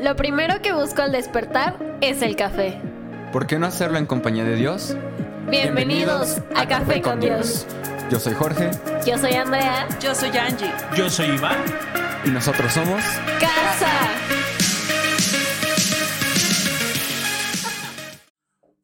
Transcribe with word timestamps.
Lo 0.00 0.16
primero 0.16 0.62
que 0.62 0.72
busco 0.72 1.02
al 1.02 1.12
despertar 1.12 1.98
es 2.00 2.22
el 2.22 2.34
café. 2.34 2.80
¿Por 3.32 3.46
qué 3.46 3.58
no 3.58 3.66
hacerlo 3.66 3.98
en 3.98 4.06
compañía 4.06 4.44
de 4.44 4.56
Dios? 4.56 4.96
Bienvenidos, 5.50 6.38
a, 6.56 6.66
Café 6.66 7.02
con 7.02 7.20
Dios. 7.20 7.66
Yo 8.10 8.18
soy 8.18 8.32
Jorge 8.32 8.70
Yo 9.06 9.18
soy 9.18 9.34
Andrea. 9.34 9.86
Yo 10.00 10.14
soy 10.14 10.30
Angie. 10.30 10.72
Yo 10.96 11.10
soy 11.10 11.26
Iván. 11.26 11.58
y 12.24 12.30
nosotros 12.30 12.72
somos... 12.72 13.02
Casa. 13.40 13.90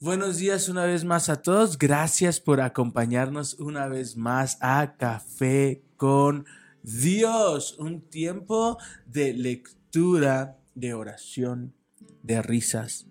Buenos 0.01 0.37
días 0.37 0.69
una 0.69 0.85
vez 0.85 1.07
más 1.07 1.31
a 1.31 1.41
todos. 1.41 1.79
Gracias 1.79 2.41
por 2.41 2.61
acompañarnos 2.61 3.55
una 3.55 3.89
vez 3.89 4.19
más 4.19 4.59
a 4.61 4.97
Café 4.99 5.83
con 5.97 6.45
Dios. 6.83 7.79
Un 7.79 8.03
tiempo 8.03 8.77
de 9.07 9.33
lectura, 9.33 10.59
de 10.77 10.95
oración, 10.95 11.75
de 12.23 12.41
risas, 12.43 13.07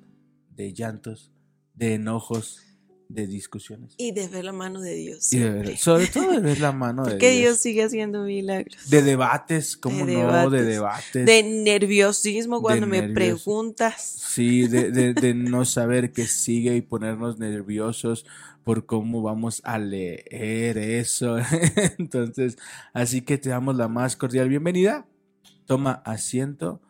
de 0.55 0.71
llantos, 0.71 1.34
de 1.73 1.95
enojos, 1.95 2.62
de 3.09 3.27
discusiones. 3.27 3.94
Y 3.98 4.13
de 4.13 4.27
ver 4.27 4.45
la 4.45 4.52
mano 4.52 4.80
de 4.81 4.94
Dios. 4.95 5.31
Y 5.34 5.40
de 5.40 5.49
ver, 5.49 5.77
sobre 5.77 6.07
todo 6.07 6.31
de 6.31 6.40
ver 6.40 6.59
la 6.59 6.71
mano 6.71 7.04
de 7.05 7.17
Dios. 7.17 7.31
Dios 7.34 7.57
sigue 7.57 7.84
haciendo 7.84 8.23
milagros. 8.23 8.90
De 8.90 9.02
debates, 9.02 9.76
¿cómo 9.77 10.05
De 10.05 10.13
no? 10.13 10.49
De 10.49 10.63
debates. 10.63 11.13
debates. 11.13 11.26
De 11.26 11.43
nerviosismo 11.43 12.62
cuando 12.62 12.88
me 12.88 13.02
nervios. 13.02 13.16
preguntas. 13.43 14.02
Sí, 14.02 14.68
de, 14.68 14.91
de- 14.91 15.13
de 15.21 15.34
no 15.34 15.66
saber 15.66 16.13
qué 16.13 16.26
sigue 16.27 16.76
y 16.76 16.82
ponernos 16.82 17.38
nerviosos 17.40 18.26
por 18.63 18.85
cómo 18.88 19.21
vamos 19.21 19.62
a 19.66 19.77
leer 19.77 20.77
eso. 20.77 21.38
Entonces, 21.99 22.57
así 22.93 23.21
que 23.21 23.38
te 23.38 23.49
damos 23.49 23.76
la 23.76 23.88
más 23.88 24.16
cordial 24.16 24.49
bienvenida. 24.49 25.05
Toma 25.68 26.02
asiento, 26.05 26.82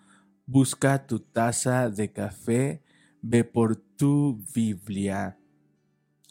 busca 0.46 1.06
tu 1.06 1.20
taza 1.20 1.90
de 1.90 2.12
café, 2.12 2.84
ve 3.22 3.44
por 3.44 3.76
tu 3.76 4.44
Biblia 4.54 5.40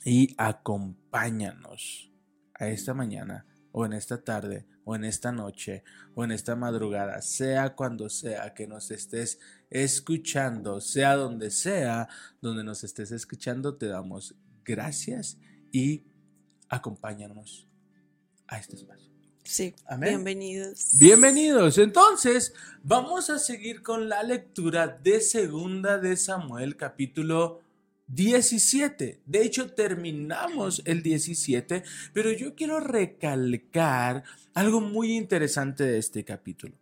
y 0.04 0.34
acompáñanos 0.38 2.12
a 2.54 2.68
esta 2.68 2.94
mañana 2.94 3.46
o 3.72 3.84
en 3.86 3.92
esta 3.92 4.22
tarde 4.22 4.66
o 4.84 4.94
en 4.94 5.04
esta 5.04 5.32
noche 5.32 5.82
o 6.14 6.24
en 6.24 6.30
esta 6.30 6.54
madrugada, 6.54 7.22
sea 7.22 7.74
cuando 7.74 8.08
sea 8.08 8.54
que 8.54 8.66
nos 8.66 8.90
estés 8.90 9.40
escuchando, 9.70 10.80
sea 10.80 11.16
donde 11.16 11.50
sea 11.50 12.08
donde 12.40 12.62
nos 12.62 12.84
estés 12.84 13.10
escuchando, 13.10 13.76
te 13.76 13.86
damos 13.86 14.36
gracias 14.64 15.38
y 15.72 16.04
acompáñanos 16.68 17.68
a 18.46 18.58
este 18.58 18.76
espacio. 18.76 19.13
Sí. 19.44 19.74
Amén. 19.86 20.10
Bienvenidos. 20.10 20.88
Bienvenidos. 20.98 21.76
Entonces, 21.78 22.54
vamos 22.82 23.28
a 23.28 23.38
seguir 23.38 23.82
con 23.82 24.08
la 24.08 24.22
lectura 24.22 24.88
de 24.88 25.20
Segunda 25.20 25.98
de 25.98 26.16
Samuel, 26.16 26.76
capítulo 26.76 27.60
17. 28.06 29.20
De 29.24 29.42
hecho, 29.42 29.72
terminamos 29.72 30.82
el 30.86 31.02
17, 31.02 31.84
pero 32.14 32.32
yo 32.32 32.54
quiero 32.54 32.80
recalcar 32.80 34.24
algo 34.54 34.80
muy 34.80 35.12
interesante 35.12 35.84
de 35.84 35.98
este 35.98 36.24
capítulo. 36.24 36.74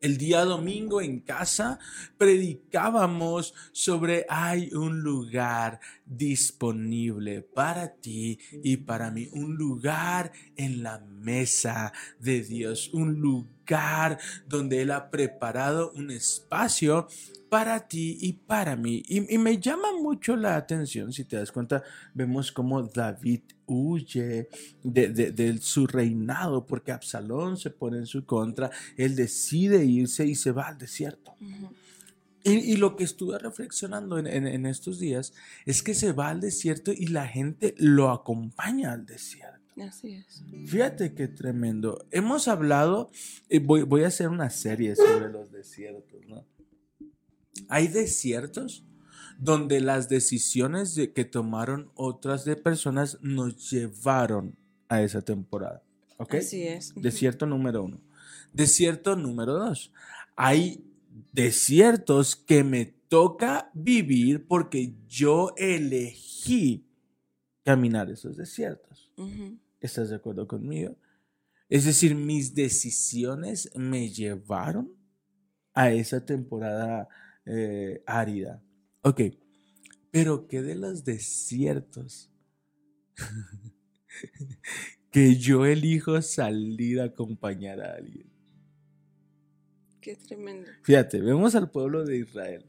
El 0.00 0.16
día 0.16 0.44
domingo 0.44 1.00
en 1.00 1.20
casa 1.20 1.80
predicábamos 2.16 3.54
sobre 3.72 4.26
hay 4.28 4.72
un 4.72 5.00
lugar 5.00 5.80
disponible 6.06 7.42
para 7.42 7.94
ti 7.94 8.38
y 8.62 8.76
para 8.76 9.10
mí, 9.10 9.28
un 9.32 9.56
lugar 9.56 10.32
en 10.54 10.84
la 10.84 11.00
mesa 11.00 11.92
de 12.20 12.42
Dios, 12.42 12.90
un 12.94 13.20
lugar 13.20 13.57
donde 14.46 14.82
Él 14.82 14.90
ha 14.90 15.10
preparado 15.10 15.92
un 15.92 16.10
espacio 16.10 17.06
para 17.48 17.88
ti 17.88 18.18
y 18.20 18.34
para 18.34 18.76
mí. 18.76 19.02
Y, 19.08 19.34
y 19.34 19.38
me 19.38 19.58
llama 19.58 19.88
mucho 20.00 20.36
la 20.36 20.56
atención, 20.56 21.12
si 21.12 21.24
te 21.24 21.36
das 21.36 21.50
cuenta, 21.50 21.82
vemos 22.14 22.52
cómo 22.52 22.82
David 22.82 23.40
huye 23.66 24.48
de, 24.82 25.08
de- 25.08 25.30
de 25.32 25.58
su 25.58 25.86
reinado 25.86 26.66
porque 26.66 26.92
Absalón 26.92 27.56
se 27.56 27.70
pone 27.70 27.98
en 27.98 28.06
su 28.06 28.24
contra, 28.26 28.70
él 28.96 29.14
decide 29.16 29.84
irse 29.84 30.26
y 30.26 30.34
se 30.34 30.52
va 30.52 30.68
al 30.68 30.78
desierto. 30.78 31.34
Ujú. 31.40 31.72
Y, 32.44 32.52
y 32.72 32.76
lo 32.76 32.96
que 32.96 33.04
estuve 33.04 33.38
reflexionando 33.38 34.18
en, 34.18 34.26
en- 34.26 34.46
en 34.46 34.64
estos 34.66 34.98
días 34.98 35.32
es 35.66 35.82
que 35.82 35.94
se 35.94 36.12
va 36.12 36.28
al 36.28 36.40
desierto 36.40 36.92
y 36.92 37.06
la 37.08 37.26
gente 37.26 37.74
lo 37.78 38.10
acompaña 38.10 38.92
al 38.92 39.04
desierto. 39.06 39.57
Así 39.82 40.14
es. 40.14 40.42
Fíjate 40.66 41.14
qué 41.14 41.28
tremendo. 41.28 42.04
Hemos 42.10 42.48
hablado, 42.48 43.10
eh, 43.48 43.58
voy, 43.60 43.82
voy 43.82 44.04
a 44.04 44.08
hacer 44.08 44.28
una 44.28 44.50
serie 44.50 44.94
sobre 44.96 45.30
los 45.30 45.50
desiertos, 45.52 46.20
¿no? 46.26 46.44
Hay 47.68 47.88
desiertos 47.88 48.84
donde 49.38 49.80
las 49.80 50.08
decisiones 50.08 50.94
de- 50.94 51.12
que 51.12 51.24
tomaron 51.24 51.90
otras 51.94 52.44
de 52.44 52.56
personas 52.56 53.18
nos 53.22 53.70
llevaron 53.70 54.56
a 54.88 55.02
esa 55.02 55.22
temporada. 55.22 55.82
¿Ok? 56.16 56.34
Así 56.34 56.62
es. 56.62 56.92
Desierto 56.96 57.46
número 57.46 57.84
uno. 57.84 58.00
Desierto 58.52 59.14
número 59.16 59.52
dos. 59.54 59.92
Hay 60.34 60.84
desiertos 61.32 62.34
que 62.36 62.64
me 62.64 62.86
toca 63.08 63.70
vivir 63.74 64.46
porque 64.46 64.94
yo 65.08 65.52
elegí 65.56 66.84
caminar 67.64 68.10
esos 68.10 68.36
desiertos. 68.36 69.10
Ujú. 69.16 69.58
¿Estás 69.80 70.10
de 70.10 70.16
acuerdo 70.16 70.46
conmigo? 70.46 70.96
Es 71.68 71.84
decir, 71.84 72.14
mis 72.14 72.54
decisiones 72.54 73.70
me 73.76 74.10
llevaron 74.10 74.92
a 75.74 75.92
esa 75.92 76.24
temporada 76.24 77.08
eh, 77.44 78.02
árida. 78.06 78.62
Ok, 79.02 79.20
pero 80.10 80.48
¿qué 80.48 80.62
de 80.62 80.74
los 80.74 81.04
desiertos? 81.04 82.32
que 85.10 85.36
yo 85.36 85.66
elijo 85.66 86.20
salir 86.22 87.00
a 87.00 87.04
acompañar 87.04 87.80
a 87.80 87.94
alguien. 87.94 88.30
Qué 90.00 90.16
tremendo. 90.16 90.70
Fíjate, 90.82 91.20
vemos 91.20 91.54
al 91.54 91.70
pueblo 91.70 92.04
de 92.04 92.18
Israel. 92.18 92.64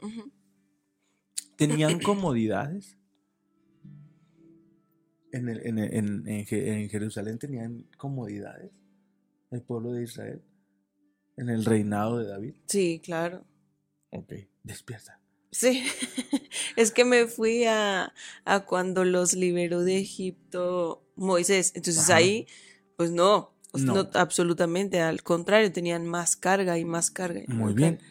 ¿Tenían 1.56 2.00
comodidades? 2.00 2.99
En, 5.32 5.48
el- 5.48 5.66
en, 5.66 5.78
en- 5.78 6.26
en 6.28 6.44
Je- 6.46 6.66
en 6.82 6.88
Jerusalén 6.88 7.38
tenían 7.38 7.86
comodidades 7.96 8.70
el 9.50 9.62
pueblo 9.62 9.92
de 9.92 10.04
Israel 10.04 10.42
en 11.36 11.48
el 11.48 11.64
reinado 11.64 12.18
de 12.18 12.26
David. 12.26 12.54
Sí, 12.66 13.00
claro. 13.04 13.44
Ok, 14.10 14.32
despierta. 14.62 15.20
Sí, 15.52 15.82
es 16.76 16.92
que 16.92 17.04
me 17.04 17.26
fui 17.26 17.64
a, 17.64 18.12
a 18.44 18.64
cuando 18.66 19.04
los 19.04 19.34
liberó 19.34 19.82
de 19.82 19.98
Egipto 19.98 21.04
Moisés. 21.16 21.72
Entonces 21.74 22.04
Ajá. 22.04 22.16
ahí, 22.16 22.46
pues 22.96 23.10
no, 23.10 23.54
sea, 23.74 23.84
No. 23.84 23.94
no, 23.94 24.10
absolutamente, 24.14 25.00
al 25.00 25.22
contrario, 25.22 25.72
tenían 25.72 26.06
más 26.06 26.36
carga 26.36 26.78
y 26.78 26.84
más 26.84 27.10
carga. 27.10 27.40
y 27.46 27.52
Muy 27.52 27.72
bien. 27.74 27.96
carga. 27.96 28.10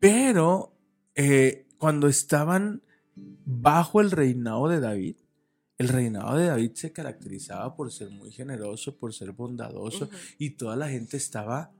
Pero 0.00 0.76
eh, 1.14 1.66
cuando 1.78 2.08
estaban 2.08 2.82
bajo 3.14 4.00
el 4.00 4.10
reinado 4.10 4.68
de 4.68 4.80
David, 4.80 5.16
el 5.78 5.88
reinado 5.88 6.36
de 6.36 6.46
David 6.46 6.72
se 6.74 6.92
caracterizaba 6.92 7.74
por 7.74 7.90
ser 7.90 8.10
muy 8.10 8.30
generoso, 8.30 8.96
por 8.96 9.12
ser 9.12 9.32
bondadoso 9.32 10.08
y 10.38 10.50
toda 10.50 10.76
la 10.76 10.88
gente 10.88 11.16
estaba 11.16 11.72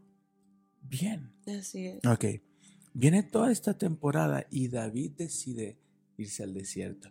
bien. 0.83 1.33
Así 1.47 1.87
es. 1.87 2.05
Ok, 2.07 2.25
viene 2.95 3.23
toda 3.23 3.53
esta 3.53 3.77
temporada 3.77 4.47
y 4.51 4.69
David 4.69 5.13
decide 5.13 5.79
irse 6.17 6.43
al 6.43 6.55
desierto. 6.55 7.11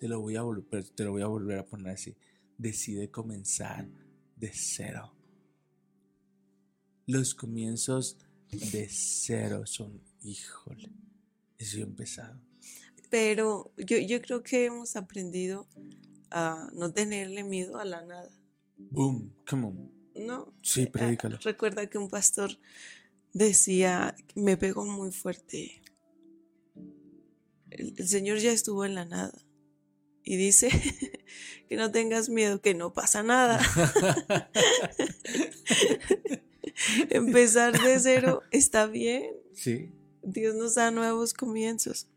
Te 0.00 0.08
lo 0.08 0.20
voy 0.20 0.36
a 0.36 0.42
volver, 0.42 0.88
te 0.88 1.04
lo 1.04 1.12
voy 1.12 1.22
a 1.22 1.26
volver 1.26 1.58
a 1.58 1.66
poner 1.66 1.90
así. 1.90 2.16
Decide 2.58 3.10
comenzar 3.10 3.88
de 4.36 4.50
cero. 4.52 5.14
Los 7.06 7.34
comienzos 7.34 8.18
de 8.50 8.88
cero 8.88 9.64
son, 9.66 10.02
híjole, 10.22 10.90
es 11.58 11.74
bien 11.74 11.94
pesado. 11.94 12.40
Pero 13.10 13.72
yo, 13.76 13.98
yo 13.98 14.20
creo 14.22 14.42
que 14.42 14.64
hemos 14.64 14.96
aprendido 14.96 15.68
a 16.32 16.70
no 16.74 16.92
tenerle 16.92 17.44
miedo 17.44 17.78
a 17.78 17.84
la 17.84 18.02
nada. 18.04 18.30
Boom, 18.76 19.32
come 19.48 19.66
on. 19.66 19.92
No. 20.14 20.52
Sí, 20.62 20.84
Ah, 20.88 20.92
predícalo. 20.92 21.38
Recuerda 21.42 21.86
que 21.88 21.98
un 21.98 22.08
pastor 22.08 22.58
decía, 23.32 24.14
me 24.34 24.56
pegó 24.56 24.84
muy 24.84 25.10
fuerte. 25.12 25.82
El, 27.70 27.94
el 27.96 28.08
Señor 28.08 28.38
ya 28.38 28.52
estuvo 28.52 28.84
en 28.84 28.94
la 28.94 29.04
nada. 29.04 29.32
Y 30.24 30.36
dice 30.36 30.68
que 31.68 31.76
no 31.76 31.90
tengas 31.90 32.28
miedo, 32.28 32.60
que 32.60 32.74
no 32.74 32.92
pasa 32.92 33.22
nada. 33.22 33.60
Empezar 37.10 37.78
de 37.80 37.98
cero 38.00 38.42
está 38.50 38.86
bien. 38.86 39.30
Sí, 39.54 39.92
Dios 40.22 40.54
nos 40.54 40.74
da 40.74 40.90
nuevos 40.90 41.34
comienzos. 41.34 42.08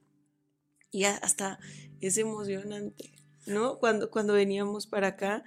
Y 0.91 1.03
hasta 1.05 1.59
es 1.99 2.17
emocionante, 2.17 3.11
¿no? 3.45 3.79
Cuando, 3.79 4.09
cuando 4.09 4.33
veníamos 4.33 4.87
para 4.87 5.09
acá 5.09 5.43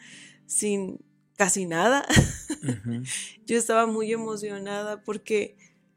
sin 0.46 1.00
casi 1.36 1.66
nada, 1.66 2.04
yo 3.46 3.56
estaba 3.56 3.86
muy 3.86 4.12
emocionada 4.12 5.02
porque 5.02 5.56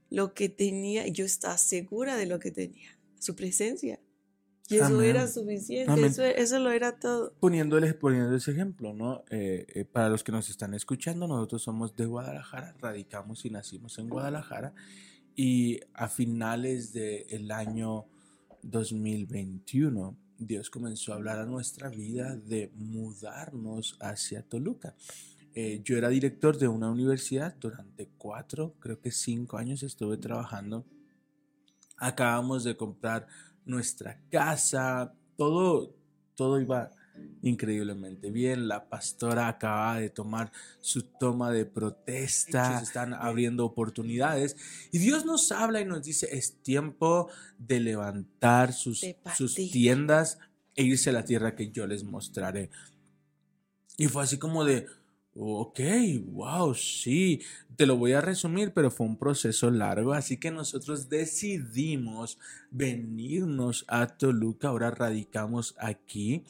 lo 0.09 0.33
que 0.33 0.49
tenía, 0.49 1.07
yo 1.07 1.25
estaba 1.25 1.57
segura 1.57 2.15
de 2.15 2.27
lo 2.27 2.39
que 2.39 2.51
tenía, 2.51 2.97
su 3.19 3.35
presencia. 3.35 3.99
Y 4.69 4.75
eso 4.75 4.85
Amén. 4.85 5.09
era 5.09 5.27
suficiente, 5.27 5.91
Amén. 5.91 6.05
eso, 6.05 6.23
eso 6.23 6.59
lo 6.59 6.71
era 6.71 6.97
todo. 6.97 7.33
Poniéndoles, 7.41 7.93
poniendo 7.93 8.33
ese 8.33 8.51
ejemplo, 8.51 8.93
¿no? 8.93 9.25
Eh, 9.29 9.65
eh, 9.73 9.83
para 9.83 10.07
los 10.07 10.23
que 10.23 10.31
nos 10.31 10.49
están 10.49 10.73
escuchando, 10.73 11.27
nosotros 11.27 11.61
somos 11.61 11.93
de 11.95 12.05
Guadalajara, 12.05 12.73
radicamos 12.79 13.43
y 13.43 13.49
nacimos 13.49 13.99
en 13.99 14.07
Guadalajara. 14.07 14.73
Y 15.35 15.81
a 15.93 16.07
finales 16.07 16.93
del 16.93 17.51
año 17.51 18.05
2021, 18.63 20.15
Dios 20.41 20.71
comenzó 20.71 21.13
a 21.13 21.17
hablar 21.17 21.37
a 21.37 21.45
nuestra 21.45 21.89
vida 21.89 22.35
de 22.35 22.71
mudarnos 22.75 23.95
hacia 23.99 24.41
Toluca. 24.41 24.95
Eh, 25.53 25.81
yo 25.83 25.97
era 25.97 26.09
director 26.09 26.57
de 26.57 26.67
una 26.67 26.89
universidad 26.89 27.55
durante 27.59 28.09
cuatro, 28.17 28.73
creo 28.79 28.99
que 28.99 29.11
cinco 29.11 29.57
años 29.57 29.83
estuve 29.83 30.17
trabajando. 30.17 30.83
Acabamos 31.97 32.63
de 32.63 32.75
comprar 32.75 33.27
nuestra 33.65 34.19
casa, 34.31 35.13
todo, 35.37 35.95
todo 36.33 36.59
iba 36.59 36.91
increíblemente 37.41 38.31
bien. 38.31 38.67
La 38.67 38.89
pastora 38.89 39.47
acaba 39.47 39.99
de 39.99 40.09
tomar 40.09 40.51
su 40.79 41.03
toma 41.03 41.51
de 41.51 41.65
protesta, 41.65 42.77
se 42.79 42.83
están 42.83 43.13
abriendo 43.13 43.65
oportunidades 43.65 44.55
y 44.91 44.99
Dios 44.99 45.25
nos 45.25 45.51
habla 45.51 45.81
y 45.81 45.85
nos 45.85 46.03
dice, 46.03 46.29
es 46.31 46.61
tiempo 46.61 47.29
de 47.57 47.79
levantar 47.79 48.73
sus, 48.73 49.05
sus 49.35 49.55
tiendas 49.55 50.39
e 50.75 50.83
irse 50.83 51.09
a 51.09 51.13
la 51.13 51.25
tierra 51.25 51.55
que 51.55 51.71
yo 51.71 51.87
les 51.87 52.03
mostraré. 52.03 52.69
Y 53.97 54.07
fue 54.07 54.23
así 54.23 54.37
como 54.37 54.63
de, 54.63 54.87
ok, 55.33 55.79
wow, 56.25 56.73
sí, 56.73 57.41
te 57.77 57.85
lo 57.85 57.95
voy 57.95 58.11
a 58.11 58.21
resumir, 58.21 58.73
pero 58.73 58.91
fue 58.91 59.05
un 59.05 59.17
proceso 59.17 59.71
largo, 59.71 60.13
así 60.13 60.37
que 60.37 60.51
nosotros 60.51 61.07
decidimos 61.07 62.37
venirnos 62.69 63.85
a 63.87 64.07
Toluca, 64.07 64.67
ahora 64.67 64.91
radicamos 64.91 65.73
aquí, 65.79 66.43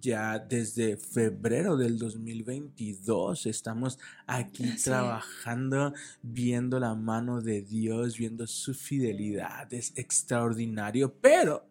ya 0.00 0.38
desde 0.38 0.98
febrero 0.98 1.76
del 1.78 1.98
2022 1.98 3.46
estamos 3.46 3.98
aquí 4.26 4.76
trabajando, 4.84 5.94
viendo 6.22 6.78
la 6.78 6.94
mano 6.94 7.40
de 7.40 7.62
Dios, 7.62 8.18
viendo 8.18 8.46
su 8.46 8.74
fidelidad, 8.74 9.72
es 9.72 9.92
extraordinario, 9.96 11.14
pero 11.20 11.66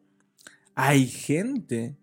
hay 0.73 1.05
gente 1.07 1.95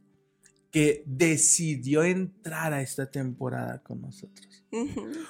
que 0.72 1.04
decidió 1.06 2.02
entrar 2.02 2.72
a 2.72 2.80
esta 2.80 3.10
temporada 3.10 3.82
con 3.82 4.00
nosotros. 4.00 4.64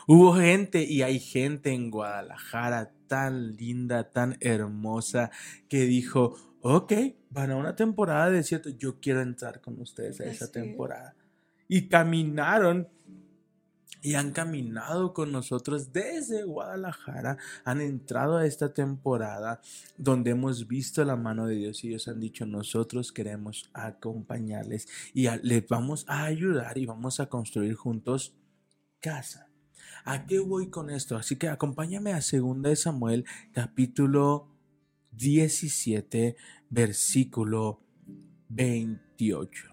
Hubo 0.06 0.34
gente 0.34 0.84
y 0.84 1.02
hay 1.02 1.18
gente 1.18 1.72
en 1.72 1.90
Guadalajara 1.90 2.94
tan 3.08 3.56
linda, 3.56 4.08
tan 4.08 4.36
hermosa, 4.40 5.32
que 5.68 5.80
dijo, 5.84 6.36
ok, 6.60 6.92
van 7.30 7.50
a 7.50 7.56
una 7.56 7.74
temporada 7.74 8.30
de 8.30 8.36
desierto, 8.36 8.70
yo 8.70 9.00
quiero 9.00 9.20
entrar 9.20 9.60
con 9.60 9.80
ustedes 9.80 10.20
a 10.20 10.24
esa 10.24 10.44
Así 10.44 10.44
es. 10.44 10.52
temporada. 10.52 11.16
Y 11.66 11.88
caminaron 11.88 12.88
y 14.02 14.14
han 14.14 14.32
caminado 14.32 15.14
con 15.14 15.31
nosotros 15.31 15.93
desde 15.93 16.43
Guadalajara, 16.43 17.38
han 17.64 17.81
entrado 17.81 18.37
a 18.37 18.46
esta 18.46 18.75
temporada 18.75 19.60
donde 19.96 20.32
hemos 20.32 20.66
visto 20.66 21.04
la 21.04 21.14
mano 21.14 21.46
de 21.46 21.54
Dios 21.54 21.84
y 21.84 21.88
ellos 21.88 22.08
han 22.08 22.19
dicho, 22.19 22.44
nosotros 22.44 23.12
queremos 23.12 23.70
acompañarles 23.72 24.88
y 25.14 25.28
les 25.43 25.66
vamos 25.69 26.04
a 26.08 26.25
ayudar 26.25 26.76
y 26.78 26.87
vamos 26.87 27.20
a 27.20 27.26
construir 27.26 27.75
juntos 27.75 28.34
casa. 29.00 29.49
¿A 30.05 30.26
qué 30.26 30.40
voy 30.40 30.69
con 30.69 30.90
esto? 30.90 31.16
Así 31.16 31.37
que 31.37 31.48
acompáñame 31.48 32.12
a 32.12 32.16
2 32.20 32.62
de 32.62 32.75
Samuel 32.75 33.25
capítulo 33.52 34.48
17 35.12 36.37
versículo 36.70 37.84
28. 38.48 39.69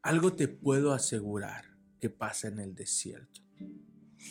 Algo 0.00 0.32
te 0.32 0.48
puedo 0.48 0.94
asegurar 0.94 1.75
que 2.00 2.10
pasa 2.10 2.48
en 2.48 2.58
el 2.60 2.74
desierto. 2.74 3.40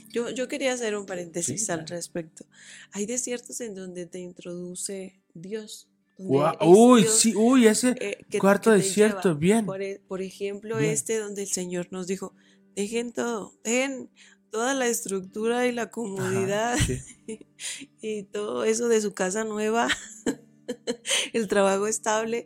Yo, 0.10 0.30
yo 0.30 0.48
quería 0.48 0.74
hacer 0.74 0.96
un 0.98 1.06
paréntesis 1.06 1.66
Sí, 1.66 1.72
al 1.72 1.88
respecto. 1.88 2.46
Hay 2.92 3.06
desiertos 3.06 3.62
en 3.62 3.76
donde 3.76 4.06
te 4.06 4.20
introduce 4.20 5.22
Dios. 5.34 5.88
es 6.18 6.26
Uy, 6.28 7.02
Dios, 7.04 7.20
sí, 7.20 7.34
uy, 7.36 7.68
ese 7.68 7.96
eh, 8.00 8.26
que- 8.30 8.40
cuarto 8.40 8.72
que 8.72 8.78
desierto, 8.78 9.30
lleva. 9.30 9.40
bien. 9.40 9.66
Por, 9.66 9.82
e- 9.82 10.02
por 10.08 10.22
ejemplo, 10.22 10.78
Bien. 10.78 10.92
este 10.92 11.18
donde 11.18 11.44
el 11.44 11.48
Señor 11.50 11.88
nos 11.92 12.08
dijo, 12.08 12.34
dejen 12.76 13.12
todo, 13.14 13.54
dejen 13.64 14.10
toda 14.50 14.74
la 14.74 14.88
estructura 14.88 15.68
y 15.68 15.72
la 15.72 15.84
Ajá, 15.84 15.92
comodidad 15.92 16.78
sí. 16.78 17.00
y 18.02 18.24
todo 18.24 18.64
eso 18.64 18.88
de 18.88 19.02
su 19.02 19.14
casa 19.14 19.44
nueva, 19.44 19.88
el 21.34 21.48
trabajo 21.48 21.88
estable, 21.88 22.46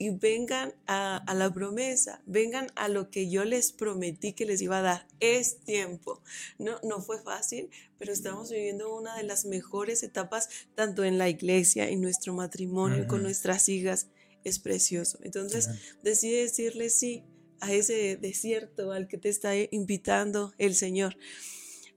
y 0.00 0.08
vengan 0.08 0.72
a, 0.86 1.18
a 1.18 1.34
la 1.34 1.52
promesa, 1.52 2.22
vengan 2.24 2.68
a 2.74 2.88
lo 2.88 3.10
que 3.10 3.28
yo 3.28 3.44
les 3.44 3.70
prometí 3.70 4.32
que 4.32 4.46
les 4.46 4.62
iba 4.62 4.78
a 4.78 4.82
dar. 4.82 5.06
Es 5.20 5.60
tiempo. 5.60 6.22
No, 6.58 6.80
no 6.82 7.02
fue 7.02 7.20
fácil, 7.22 7.68
pero 7.98 8.10
estamos 8.10 8.50
viviendo 8.50 8.96
una 8.96 9.14
de 9.18 9.24
las 9.24 9.44
mejores 9.44 10.02
etapas, 10.02 10.48
tanto 10.74 11.04
en 11.04 11.18
la 11.18 11.28
iglesia, 11.28 11.86
en 11.90 12.00
nuestro 12.00 12.32
matrimonio, 12.32 13.06
con 13.06 13.22
nuestras 13.22 13.68
hijas. 13.68 14.08
Es 14.42 14.58
precioso. 14.58 15.18
Entonces, 15.22 15.68
Ajá. 15.68 15.78
decide 16.02 16.44
decirle 16.44 16.88
sí 16.88 17.22
a 17.60 17.70
ese 17.70 18.16
desierto 18.16 18.92
al 18.92 19.06
que 19.06 19.18
te 19.18 19.28
está 19.28 19.52
invitando 19.70 20.54
el 20.56 20.74
Señor. 20.74 21.18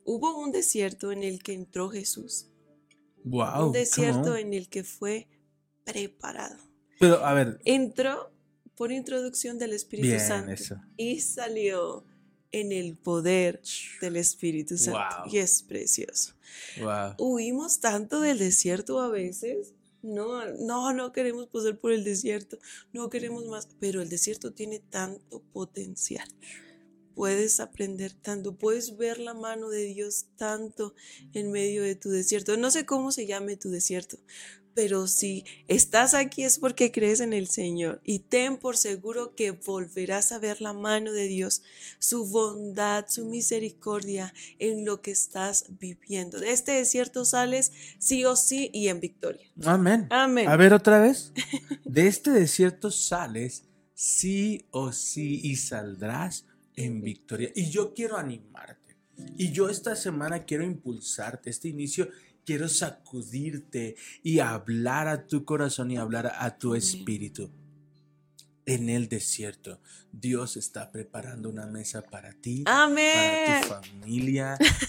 Hubo 0.03 0.37
un 0.37 0.51
desierto 0.51 1.13
en 1.13 1.23
el 1.23 1.41
que 1.41 1.53
entró 1.53 1.89
Jesús, 1.89 2.49
Wow, 3.23 3.67
un 3.67 3.71
desierto 3.71 4.35
en 4.35 4.53
el 4.53 4.67
que 4.67 4.83
fue 4.83 5.29
preparado. 5.85 6.72
Pero, 6.99 7.25
a 7.25 7.33
ver, 7.33 7.59
Entró 7.65 8.31
por 8.75 8.91
introducción 8.91 9.59
del 9.59 9.73
Espíritu 9.73 10.07
bien 10.09 10.19
Santo 10.19 10.51
eso. 10.51 10.81
y 10.97 11.19
salió 11.19 12.05
en 12.51 12.71
el 12.71 12.95
poder 12.95 13.61
del 14.01 14.15
Espíritu 14.15 14.77
Santo. 14.77 15.23
Wow. 15.23 15.33
Y 15.33 15.37
es 15.37 15.63
precioso. 15.63 16.33
Wow. 16.79 17.15
Huimos 17.17 17.79
tanto 17.79 18.19
del 18.19 18.37
desierto 18.39 19.01
a 19.01 19.09
veces. 19.09 19.73
No, 20.01 20.45
no, 20.59 20.93
no 20.93 21.13
queremos 21.13 21.47
pasar 21.47 21.77
por 21.77 21.93
el 21.93 22.03
desierto, 22.03 22.59
no 22.91 23.09
queremos 23.09 23.45
más, 23.45 23.69
pero 23.79 24.01
el 24.01 24.09
desierto 24.09 24.51
tiene 24.51 24.79
tanto 24.79 25.41
potencial. 25.53 26.27
Puedes 27.15 27.59
aprender 27.59 28.13
tanto, 28.13 28.55
puedes 28.55 28.97
ver 28.97 29.19
la 29.19 29.33
mano 29.33 29.69
de 29.69 29.85
Dios 29.85 30.25
tanto 30.35 30.95
en 31.33 31.51
medio 31.51 31.83
de 31.83 31.95
tu 31.95 32.09
desierto. 32.09 32.57
No 32.57 32.71
sé 32.71 32.85
cómo 32.85 33.11
se 33.11 33.25
llame 33.25 33.57
tu 33.57 33.69
desierto, 33.69 34.17
pero 34.73 35.07
si 35.07 35.45
estás 35.67 36.13
aquí 36.13 36.43
es 36.43 36.57
porque 36.57 36.91
crees 36.91 37.19
en 37.19 37.33
el 37.33 37.47
Señor 37.47 38.01
y 38.03 38.19
ten 38.19 38.57
por 38.57 38.77
seguro 38.77 39.35
que 39.35 39.51
volverás 39.51 40.31
a 40.31 40.39
ver 40.39 40.61
la 40.61 40.73
mano 40.73 41.11
de 41.11 41.27
Dios, 41.27 41.63
su 41.99 42.25
bondad, 42.25 43.05
su 43.07 43.25
misericordia 43.25 44.33
en 44.59 44.85
lo 44.85 45.01
que 45.01 45.11
estás 45.11 45.65
viviendo. 45.79 46.39
De 46.39 46.51
este 46.51 46.73
desierto 46.73 47.25
sales 47.25 47.71
sí 47.99 48.25
o 48.25 48.35
sí 48.35 48.69
y 48.73 48.87
en 48.87 48.99
victoria. 48.99 49.45
Amén. 49.63 50.07
Amén. 50.09 50.47
A 50.47 50.55
ver 50.55 50.73
otra 50.73 50.99
vez. 50.99 51.31
De 51.85 52.07
este 52.07 52.31
desierto 52.31 52.91
sales 52.91 53.63
sí 53.93 54.65
o 54.71 54.91
sí 54.91 55.39
y 55.43 55.55
saldrás 55.57 56.45
en 56.75 57.01
victoria. 57.01 57.51
Y 57.55 57.69
yo 57.69 57.93
quiero 57.93 58.17
animarte. 58.17 58.95
Y 59.37 59.51
yo 59.51 59.69
esta 59.69 59.95
semana 59.95 60.43
quiero 60.43 60.63
impulsarte. 60.63 61.49
Este 61.49 61.67
inicio 61.67 62.09
quiero 62.45 62.67
sacudirte 62.67 63.95
y 64.21 64.39
hablar 64.39 65.07
a 65.07 65.27
tu 65.27 65.45
corazón 65.45 65.91
y 65.91 65.97
hablar 65.97 66.33
a 66.37 66.57
tu 66.57 66.75
espíritu. 66.75 67.49
En 68.65 68.87
el 68.87 69.09
desierto, 69.09 69.81
Dios 70.13 70.55
está 70.55 70.89
preparando 70.89 71.49
una 71.49 71.65
mesa 71.65 72.01
para 72.01 72.31
ti, 72.31 72.63
Amén. 72.65 73.11
para 73.13 73.61
tu 73.61 73.67
familia, 73.67 74.12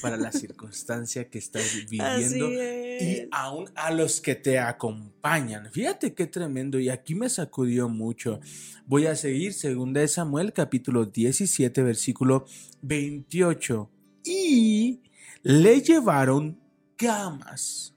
para 0.00 0.16
la 0.16 0.32
circunstancia 0.32 1.28
que 1.28 1.38
estás 1.38 1.74
viviendo 1.74 2.50
y 2.50 3.28
aún 3.30 3.70
a 3.74 3.90
los 3.90 4.20
que 4.20 4.34
te 4.34 4.58
acompañan. 4.58 5.70
Fíjate 5.70 6.14
qué 6.14 6.26
tremendo 6.26 6.78
y 6.78 6.88
aquí 6.88 7.14
me 7.14 7.28
sacudió 7.28 7.88
mucho. 7.88 8.40
Voy 8.86 9.06
a 9.06 9.16
seguir 9.16 9.52
segunda 9.54 10.00
de 10.00 10.08
Samuel 10.08 10.52
capítulo 10.52 11.06
17 11.06 11.82
versículo 11.82 12.46
28 12.82 13.90
y 14.24 15.02
le 15.42 15.80
llevaron 15.82 16.58
camas, 16.96 17.94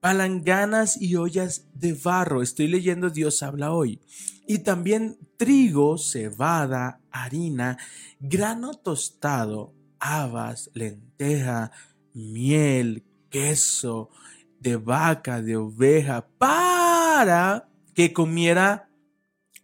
palanganas 0.00 1.00
y 1.00 1.16
ollas 1.16 1.66
de 1.74 1.94
barro. 1.94 2.42
Estoy 2.42 2.68
leyendo 2.68 3.10
Dios 3.10 3.42
habla 3.42 3.72
hoy. 3.72 4.00
Y 4.46 4.58
también 4.58 5.18
trigo, 5.36 5.96
cebada, 5.96 7.00
harina, 7.10 7.78
grano 8.18 8.74
tostado, 8.74 9.72
habas, 10.00 10.70
lenteja, 10.74 11.70
miel, 12.14 13.04
queso 13.30 14.10
de 14.58 14.76
vaca, 14.76 15.40
de 15.42 15.56
oveja, 15.56 16.26
para 16.38 17.68
que 17.94 18.12
comiera 18.12 18.90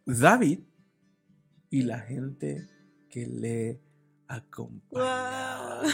David 0.05 0.61
y 1.71 1.83
la 1.83 1.99
gente 2.01 2.69
que 3.11 3.27
le 3.27 3.81
acompañaba. 4.29 5.83
Wow. 5.83 5.91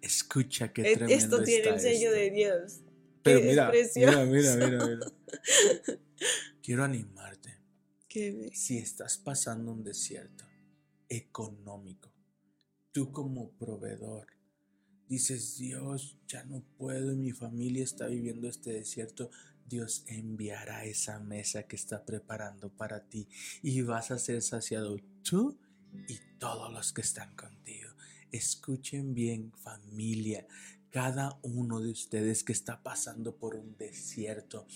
Escucha 0.00 0.72
qué 0.72 0.82
Eh, 0.82 0.96
tremendo 0.96 1.14
Esto 1.14 1.42
tiene 1.42 1.68
el 1.70 1.80
sello 1.80 2.08
esto. 2.08 2.20
de 2.20 2.30
Dios. 2.30 2.80
Pero 3.22 3.40
mira, 3.40 3.70
precioso. 3.70 4.24
mira, 4.26 4.56
mira, 4.56 4.66
mira, 4.70 4.86
mira. 4.86 5.06
Quiero 6.62 6.84
animarte. 6.84 7.58
Qué. 8.08 8.50
Si 8.54 8.78
estás 8.78 9.18
pasando 9.18 9.72
un 9.72 9.84
desierto 9.84 10.44
económico, 11.08 12.07
tú 12.98 13.12
como 13.12 13.52
proveedor 13.52 14.26
dices, 15.08 15.56
Dios, 15.56 16.16
ya 16.26 16.42
no 16.42 16.64
puedo 16.76 17.12
y 17.12 17.16
mi 17.16 17.30
familia 17.30 17.84
está 17.84 18.08
viviendo 18.08 18.48
este 18.48 18.72
desierto, 18.72 19.30
Dios 19.68 20.02
enviará 20.08 20.84
esa 20.84 21.20
mesa 21.20 21.62
que 21.62 21.76
está 21.76 22.04
preparando 22.04 22.70
para 22.70 23.04
ti 23.04 23.28
y 23.62 23.82
vas 23.82 24.10
a 24.10 24.18
ser 24.18 24.42
saciado 24.42 24.96
tú 25.22 25.56
y 26.08 26.18
todos 26.40 26.72
los 26.72 26.92
que 26.92 27.02
están 27.02 27.36
contigo. 27.36 27.88
Escuchen 28.32 29.14
bien 29.14 29.52
familia, 29.52 30.48
cada 30.90 31.38
uno 31.42 31.78
de 31.80 31.92
ustedes 31.92 32.42
que 32.42 32.52
está 32.52 32.82
pasando 32.82 33.36
por 33.36 33.54
un 33.54 33.76
desierto, 33.76 34.66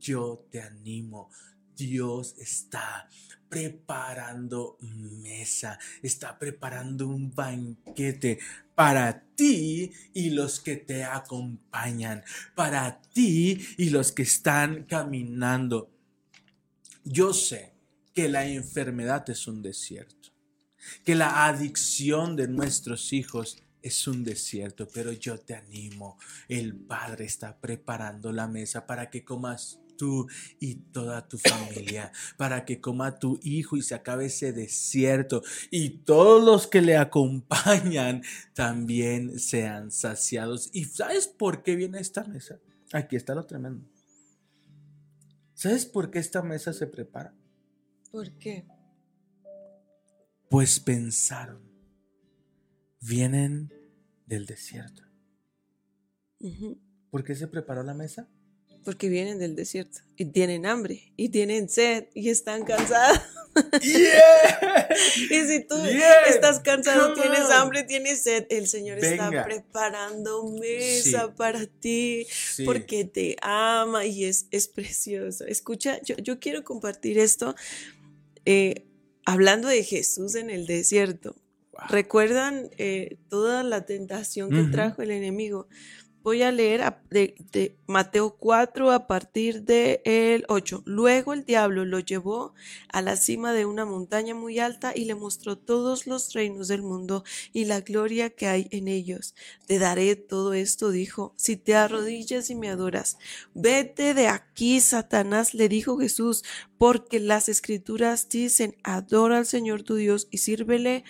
yo 0.00 0.46
te 0.50 0.62
animo. 0.62 1.28
Dios 1.76 2.34
está 2.38 3.08
preparando 3.48 4.76
mesa, 4.80 5.78
está 6.02 6.38
preparando 6.38 7.06
un 7.06 7.34
banquete 7.34 8.38
para 8.74 9.22
ti 9.34 9.92
y 10.12 10.30
los 10.30 10.60
que 10.60 10.76
te 10.76 11.04
acompañan, 11.04 12.24
para 12.54 13.00
ti 13.00 13.64
y 13.76 13.90
los 13.90 14.12
que 14.12 14.22
están 14.22 14.84
caminando. 14.84 15.90
Yo 17.04 17.32
sé 17.32 17.72
que 18.14 18.28
la 18.28 18.46
enfermedad 18.46 19.28
es 19.30 19.46
un 19.46 19.62
desierto, 19.62 20.30
que 21.04 21.14
la 21.14 21.46
adicción 21.46 22.34
de 22.36 22.48
nuestros 22.48 23.12
hijos 23.12 23.62
es 23.82 24.08
un 24.08 24.24
desierto, 24.24 24.88
pero 24.92 25.12
yo 25.12 25.38
te 25.38 25.54
animo. 25.54 26.18
El 26.48 26.74
Padre 26.74 27.24
está 27.24 27.56
preparando 27.60 28.32
la 28.32 28.48
mesa 28.48 28.86
para 28.86 29.10
que 29.10 29.24
comas 29.24 29.78
tú 29.96 30.28
y 30.60 30.76
toda 30.76 31.26
tu 31.28 31.38
familia, 31.38 32.12
para 32.36 32.64
que 32.64 32.80
coma 32.80 33.18
tu 33.18 33.38
hijo 33.42 33.76
y 33.76 33.82
se 33.82 33.94
acabe 33.94 34.26
ese 34.26 34.52
desierto 34.52 35.42
y 35.70 36.04
todos 36.04 36.44
los 36.44 36.66
que 36.66 36.82
le 36.82 36.96
acompañan 36.96 38.22
también 38.54 39.38
sean 39.38 39.90
saciados. 39.90 40.70
¿Y 40.72 40.84
sabes 40.84 41.26
por 41.26 41.62
qué 41.62 41.76
viene 41.76 41.98
esta 41.98 42.24
mesa? 42.24 42.58
Aquí 42.92 43.16
está 43.16 43.34
lo 43.34 43.46
tremendo. 43.46 43.86
¿Sabes 45.54 45.86
por 45.86 46.10
qué 46.10 46.18
esta 46.18 46.42
mesa 46.42 46.72
se 46.72 46.86
prepara? 46.86 47.34
¿Por 48.10 48.30
qué? 48.38 48.66
Pues 50.50 50.78
pensaron, 50.78 51.62
vienen 53.00 53.72
del 54.26 54.46
desierto. 54.46 55.02
Ujú. 56.40 56.78
¿Por 57.10 57.24
qué 57.24 57.34
se 57.34 57.48
preparó 57.48 57.82
la 57.82 57.94
mesa? 57.94 58.28
Porque 58.86 59.10
vienen 59.10 59.38
del 59.38 59.54
desierto 59.56 59.98
y 60.16 60.24
tienen 60.26 60.64
hambre 60.64 61.12
y 61.16 61.28
tienen 61.28 61.68
sed 61.68 62.04
y 62.14 62.30
están 62.30 62.64
cansados. 62.64 63.20
¡Yeah! 63.82 64.88
Y 65.30 65.40
si 65.46 65.64
tú 65.66 65.74
Yeah, 65.86 66.22
estás 66.28 66.60
cansado, 66.60 67.14
come 67.14 67.22
tienes 67.22 67.46
on. 67.46 67.52
hambre, 67.52 67.82
tienes 67.82 68.22
sed, 68.22 68.46
el 68.50 68.66
Señor 68.68 68.98
está 68.98 69.30
preparando 69.44 70.44
mesa 70.60 71.24
Sí. 71.26 71.32
para 71.36 71.66
ti 71.66 72.26
Sí. 72.30 72.64
porque 72.64 73.04
te 73.04 73.36
ama 73.42 74.04
y 74.06 74.24
es, 74.24 74.46
es 74.50 74.68
precioso. 74.68 75.44
Escucha, 75.46 76.00
yo, 76.02 76.16
yo 76.18 76.38
quiero 76.38 76.64
compartir 76.64 77.18
esto 77.18 77.54
eh, 78.44 78.84
hablando 79.24 79.68
de 79.68 79.82
Jesús 79.84 80.34
en 80.36 80.50
el 80.50 80.66
desierto. 80.66 81.34
Wow. 81.72 81.88
¿Recuerdan 81.88 82.70
eh, 82.78 83.16
toda 83.28 83.62
la 83.62 83.84
tentación 83.84 84.50
que 84.50 84.62
trajo 84.70 85.02
el 85.02 85.10
enemigo? 85.10 85.66
Voy 86.26 86.42
a 86.42 86.50
leer 86.50 86.82
de, 87.08 87.36
de 87.52 87.78
Mateo 87.86 88.30
4 88.30 88.90
a 88.90 89.06
partir 89.06 89.62
del 89.62 90.44
8. 90.48 90.82
Luego 90.84 91.32
el 91.32 91.44
diablo 91.44 91.84
lo 91.84 92.00
llevó 92.00 92.52
a 92.88 93.00
la 93.00 93.16
cima 93.16 93.52
de 93.52 93.64
una 93.64 93.84
montaña 93.84 94.34
muy 94.34 94.58
alta 94.58 94.92
y 94.92 95.04
le 95.04 95.14
mostró 95.14 95.56
todos 95.56 96.08
los 96.08 96.32
reinos 96.32 96.66
del 96.66 96.82
mundo 96.82 97.22
y 97.52 97.66
la 97.66 97.80
gloria 97.80 98.30
que 98.30 98.48
hay 98.48 98.66
en 98.72 98.88
ellos. 98.88 99.36
Te 99.68 99.78
daré 99.78 100.16
todo 100.16 100.52
esto, 100.52 100.90
dijo, 100.90 101.32
si 101.36 101.56
te 101.56 101.76
arrodillas 101.76 102.50
y 102.50 102.56
me 102.56 102.70
adoras. 102.70 103.18
Vete 103.54 104.12
de 104.12 104.26
aquí, 104.26 104.80
Satanás, 104.80 105.54
le 105.54 105.68
dijo 105.68 105.96
Jesús, 105.96 106.42
porque 106.76 107.20
las 107.20 107.48
escrituras 107.48 108.28
dicen, 108.28 108.74
adora 108.82 109.38
al 109.38 109.46
Señor 109.46 109.84
tu 109.84 109.94
Dios 109.94 110.26
y 110.32 110.38
sírvele 110.38 111.04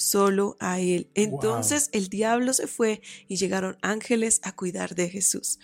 solo 0.00 0.56
a 0.60 0.80
Él. 0.80 1.10
Entonces 1.14 1.90
el 1.92 2.08
diablo 2.08 2.52
se 2.54 2.66
fue 2.66 3.02
y 3.28 3.36
llegaron 3.36 3.76
ángeles 3.82 4.40
a 4.42 4.56
cuidar 4.56 4.94
de 4.94 5.08
Jesús. 5.10 5.58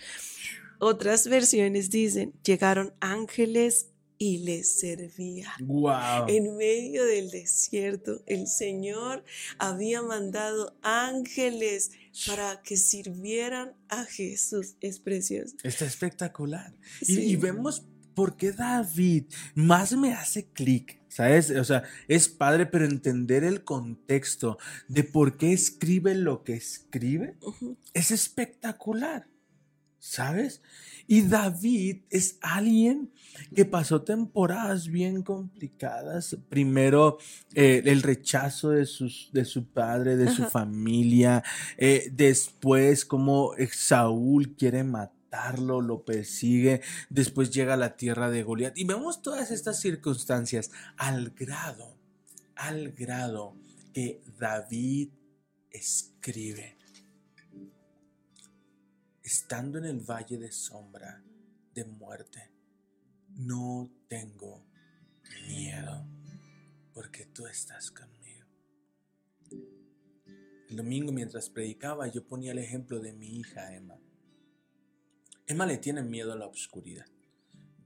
Otras 0.79 1.27
versiones 1.27 1.89
dicen, 1.89 2.33
llegaron 2.43 2.93
ángeles 2.99 3.87
y 4.19 4.39
les 4.39 4.79
servía. 4.79 5.51
Wow. 5.59 6.27
En 6.27 6.55
medio 6.57 7.05
del 7.05 7.29
desierto, 7.31 8.21
el 8.25 8.47
Señor 8.47 9.23
había 9.57 10.01
mandado 10.01 10.75
ángeles 10.81 11.91
para 12.27 12.61
que 12.63 12.77
sirvieran 12.77 13.75
a 13.89 14.05
Jesús. 14.05 14.75
Es 14.81 14.99
precioso. 14.99 15.55
Está 15.63 15.85
espectacular. 15.85 16.73
Y, 17.01 17.05
Sí. 17.05 17.21
y 17.31 17.35
vemos 17.35 17.83
por 18.17 18.35
qué 18.35 18.51
David 18.51 19.25
más 19.53 19.95
me 19.95 20.11
hace 20.11 20.47
clic, 20.47 20.99
¿sabes? 21.07 21.51
O 21.51 21.63
sea, 21.63 21.83
es 22.07 22.27
padre, 22.27 22.65
pero 22.65 22.83
entender 22.83 23.43
el 23.43 23.63
contexto 23.63 24.57
de 24.87 25.03
por 25.03 25.37
qué 25.37 25.53
escribe 25.53 26.15
lo 26.15 26.43
que 26.43 26.55
escribe 26.55 27.37
es 27.93 28.09
espectacular, 28.09 29.27
¿sabes? 29.99 30.63
Y 31.05 31.21
David 31.21 32.05
es 32.09 32.39
alguien 32.41 33.11
que 33.55 33.65
pasó 33.65 34.01
temporadas 34.01 34.87
bien 34.87 35.21
complicadas. 35.21 36.35
Primero, 36.49 37.19
eh, 37.53 37.83
el 37.85 38.01
rechazo 38.01 38.71
de, 38.71 38.87
sus, 38.87 39.29
de 39.31 39.45
su 39.45 39.67
padre, 39.67 40.15
de 40.15 40.31
su 40.31 40.43
familia. 40.45 41.43
Eh, 41.77 42.09
después, 42.11 43.05
como 43.05 43.51
Saúl 43.71 44.55
quiere 44.55 44.83
matarlo, 45.27 45.81
lo 45.81 46.03
persigue. 46.03 46.81
Después 47.09 47.51
llega 47.51 47.73
a 47.73 47.77
la 47.77 47.97
tierra 47.97 48.29
de 48.29 48.43
Goliat. 48.43 48.77
Y 48.77 48.85
vemos 48.85 49.21
todas 49.21 49.51
estas 49.51 49.79
circunstancias 49.79 50.71
al 50.97 51.31
grado, 51.31 51.97
al 52.55 52.91
grado 52.91 53.55
que 53.93 54.21
David 54.39 55.09
escribe 55.71 56.77
estando 59.23 59.77
en 59.77 59.85
el 59.85 59.99
valle 59.99 60.37
de 60.37 60.51
sombra 60.51 61.21
de 61.73 61.83
muerte, 61.83 62.49
no 63.35 63.91
tengo 64.07 64.63
miedo, 65.45 66.07
porque 66.93 67.25
tú 67.25 67.45
estás 67.45 67.91
conmigo. 67.91 68.45
El 70.69 70.77
domingo 70.77 71.11
mientras 71.11 71.49
predicaba 71.49 72.07
yo 72.07 72.25
ponía 72.25 72.53
el 72.53 72.59
ejemplo 72.59 72.99
de 72.99 73.11
mi 73.11 73.37
hija 73.37 73.75
Emma. 73.75 73.99
Emma 75.47 75.65
le 75.65 75.77
tiene 75.77 76.03
miedo 76.03 76.33
a 76.33 76.35
la 76.37 76.45
oscuridad. 76.47 77.05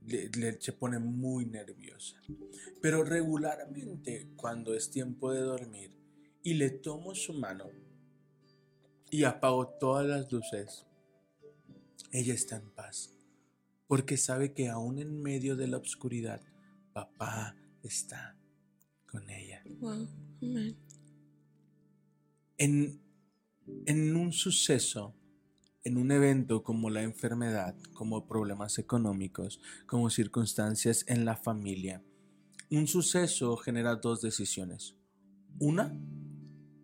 Le, 0.04 0.28
le- 0.30 0.60
se 0.60 0.72
pone 0.72 0.98
muy 0.98 1.46
nerviosa. 1.46 2.20
Pero 2.80 3.04
regularmente 3.04 4.28
cuando 4.36 4.74
es 4.74 4.90
tiempo 4.90 5.32
de 5.32 5.40
dormir 5.40 5.96
y 6.42 6.54
le 6.54 6.70
tomo 6.70 7.14
su 7.14 7.32
mano 7.34 7.66
y 9.10 9.24
apago 9.24 9.68
todas 9.78 10.06
las 10.06 10.32
luces, 10.32 10.86
ella 12.10 12.34
está 12.34 12.56
en 12.56 12.68
paz, 12.70 13.14
porque 13.86 14.16
sabe 14.16 14.52
que 14.52 14.68
aún 14.68 14.98
en 14.98 15.22
medio 15.22 15.54
de 15.54 15.68
la 15.68 15.76
oscuridad, 15.78 16.42
papá 16.92 17.54
está 17.82 18.36
con 19.06 19.28
ella. 19.30 19.62
Wow. 19.80 20.08
Amén. 20.42 20.76
En, 22.58 23.00
en 23.86 24.16
un 24.16 24.32
suceso, 24.32 25.14
en 25.84 25.96
un 25.96 26.12
evento 26.12 26.62
como 26.62 26.90
la 26.90 27.02
enfermedad, 27.02 27.76
como 27.94 28.26
problemas 28.26 28.78
económicos, 28.78 29.60
como 29.86 30.10
circunstancias 30.10 31.04
en 31.08 31.24
la 31.24 31.36
familia, 31.36 32.02
un 32.70 32.86
suceso 32.86 33.56
genera 33.56 33.96
dos 33.96 34.22
decisiones. 34.22 34.96
Una, 35.58 35.94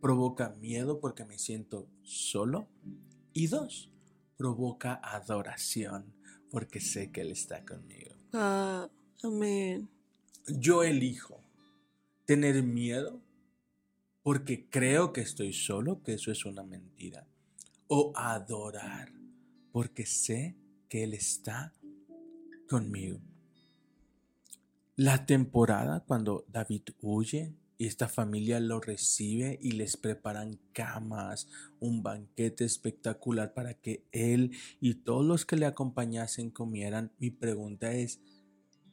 provoca 0.00 0.50
miedo 0.60 1.00
porque 1.00 1.24
me 1.24 1.38
siento 1.38 1.88
solo. 2.02 2.68
Y 3.32 3.46
dos, 3.46 3.90
provoca 4.36 5.00
adoración 5.02 6.12
porque 6.50 6.80
sé 6.80 7.10
que 7.10 7.22
Él 7.22 7.30
está 7.30 7.64
conmigo. 7.64 8.14
Ah, 8.32 8.88
amén. 9.22 9.88
Yo 10.46 10.82
elijo 10.82 11.40
tener 12.26 12.62
miedo 12.62 13.22
porque 14.22 14.68
creo 14.68 15.12
que 15.12 15.22
estoy 15.22 15.52
solo, 15.52 16.02
que 16.02 16.14
eso 16.14 16.30
es 16.30 16.44
una 16.44 16.62
mentira. 16.62 17.26
O 17.88 18.12
adorar 18.14 19.12
porque 19.72 20.06
sé 20.06 20.56
que 20.88 21.04
Él 21.04 21.14
está 21.14 21.72
conmigo. 22.68 23.20
La 24.96 25.26
temporada 25.26 26.04
cuando 26.04 26.44
David 26.48 26.82
huye 27.00 27.54
Y 27.78 27.86
esta 27.86 28.08
familia 28.08 28.58
lo 28.58 28.80
recibe 28.80 29.56
y 29.62 29.70
les 29.70 29.96
preparan 29.96 30.58
camas, 30.72 31.46
un 31.78 32.02
banquete 32.02 32.64
espectacular 32.64 33.54
para 33.54 33.74
que 33.74 34.04
él 34.10 34.50
y 34.80 34.94
todos 34.94 35.24
los 35.24 35.46
que 35.46 35.54
le 35.54 35.66
acompañasen 35.66 36.50
comieran. 36.50 37.12
Mi 37.20 37.30
pregunta 37.30 37.92
es, 37.92 38.20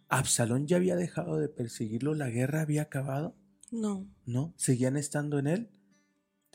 ¿Absalón 0.07 0.67
ya 0.67 0.77
había 0.77 0.95
dejado 0.95 1.39
de 1.39 1.49
perseguirlo? 1.49 2.13
¿La 2.13 2.29
guerra 2.29 2.61
había 2.61 2.83
acabado? 2.83 3.35
No, 3.71 4.07
¿No? 4.27 4.53
¿Seguían 4.55 4.97
estando 4.97 5.39
en 5.39 5.47
él? 5.47 5.69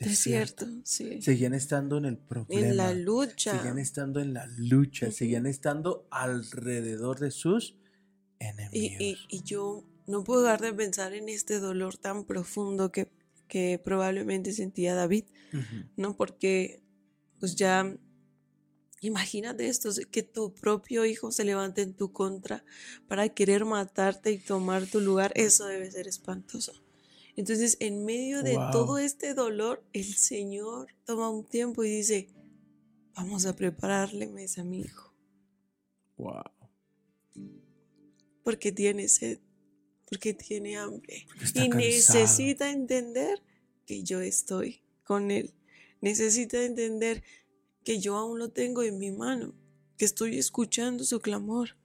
Desierto, 0.09 0.67
sí. 0.83 1.21
Seguían 1.21 1.53
estando 1.53 1.97
en 1.97 2.05
el 2.05 2.17
problema. 2.17 2.67
En 2.69 2.77
la 2.77 2.93
lucha. 2.93 3.57
Seguían 3.57 3.77
estando 3.79 4.19
en 4.19 4.33
la 4.33 4.47
lucha. 4.57 5.11
Seguían 5.11 5.45
estando 5.45 6.07
alrededor 6.11 7.19
de 7.19 7.31
sus 7.31 7.75
Y, 8.39 8.45
enemigos. 8.45 9.01
y- 9.01 9.17
y 9.29 9.43
yo 9.43 9.83
no 10.07 10.23
puedo 10.23 10.41
dejar 10.43 10.61
de 10.61 10.73
pensar 10.73 11.13
en 11.13 11.29
este 11.29 11.59
dolor 11.59 11.97
tan 11.97 12.25
profundo 12.25 12.91
que, 12.91 13.11
que 13.47 13.79
probablemente 13.83 14.51
sentía 14.53 14.95
David. 14.95 15.25
¿no? 15.97 16.15
Porque, 16.15 16.81
pues 17.39 17.55
ya, 17.55 17.95
imagínate 19.01 19.67
esto, 19.67 19.89
que 20.11 20.23
tu 20.23 20.53
propio 20.53 21.05
hijo 21.05 21.31
se 21.31 21.43
levante 21.43 21.81
en 21.81 21.93
tu 21.93 22.11
contra 22.11 22.63
para 23.07 23.29
querer 23.29 23.65
matarte 23.65 24.31
y 24.31 24.37
tomar 24.37 24.85
tu 24.85 25.01
lugar, 25.01 25.31
eso 25.35 25.65
debe 25.65 25.89
ser 25.91 26.07
espantoso. 26.07 26.73
Entonces, 27.35 27.77
en 27.79 28.03
medio 28.05 28.43
de 28.43 28.55
Wow. 28.57 28.71
todo 28.71 28.97
este 28.97 29.33
dolor, 29.33 29.83
el 29.93 30.03
Señor 30.15 30.87
toma 31.05 31.29
un 31.29 31.45
tiempo 31.45 31.83
y 31.83 31.89
dice, 31.89 32.27
vamos 33.15 33.45
a 33.45 33.55
prepararle 33.55 34.27
mesa 34.27 34.61
a 34.61 34.65
mi 34.65 34.81
hijo, 34.81 35.13
Wow. 36.17 36.43
porque 38.43 38.71
tiene 38.71 39.07
sed, 39.07 39.39
porque 40.09 40.33
tiene 40.33 40.77
hambre. 40.77 41.25
Y 41.53 41.69
cansado. 41.69 41.75
necesita 41.77 42.71
entender 42.71 43.41
que 43.85 44.03
yo 44.03 44.19
estoy 44.21 44.81
con 45.03 45.31
él. 45.31 45.53
Necesita 46.01 46.63
entender 46.63 47.23
que 47.83 47.99
yo 47.99 48.15
aún 48.17 48.39
lo 48.39 48.49
tengo 48.49 48.83
en 48.83 48.97
mi 48.97 49.11
mano, 49.11 49.53
que 49.97 50.05
estoy 50.05 50.37
escuchando 50.37 51.03
su 51.03 51.19
clamor. 51.19 51.77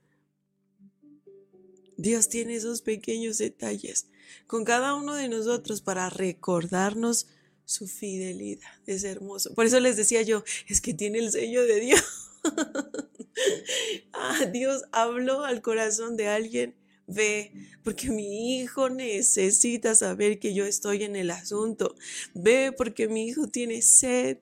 Dios 1.97 2.29
tiene 2.29 2.55
esos 2.55 2.81
pequeños 2.81 3.37
detalles 3.39 4.07
con 4.45 4.65
cada 4.65 4.95
uno 4.95 5.15
de 5.15 5.27
nosotros 5.27 5.81
para 5.81 6.09
recordarnos 6.09 7.27
su 7.65 7.87
fidelidad. 7.87 8.69
Es 8.85 9.03
hermoso. 9.03 9.53
Por 9.53 9.65
eso 9.65 9.79
les 9.79 9.97
decía 9.97 10.21
yo, 10.21 10.43
es 10.67 10.81
que 10.81 10.93
tiene 10.93 11.19
el 11.19 11.31
sello 11.31 11.63
de 11.63 11.79
Dios. 11.79 12.03
ah, 14.13 14.45
Dios 14.51 14.83
habló 14.91 15.43
al 15.43 15.61
corazón 15.61 16.15
de 16.17 16.27
alguien. 16.27 16.75
Ve, 17.09 17.53
porque 17.83 18.09
mi 18.09 18.57
hijo 18.57 18.89
necesita 18.89 19.95
saber 19.95 20.39
que 20.39 20.53
yo 20.53 20.65
estoy 20.65 21.03
en 21.03 21.15
el 21.15 21.31
asunto. 21.31 21.95
Ve, 22.33 22.73
porque 22.75 23.07
mi 23.07 23.27
hijo 23.27 23.47
tiene 23.47 23.81
sed, 23.81 24.39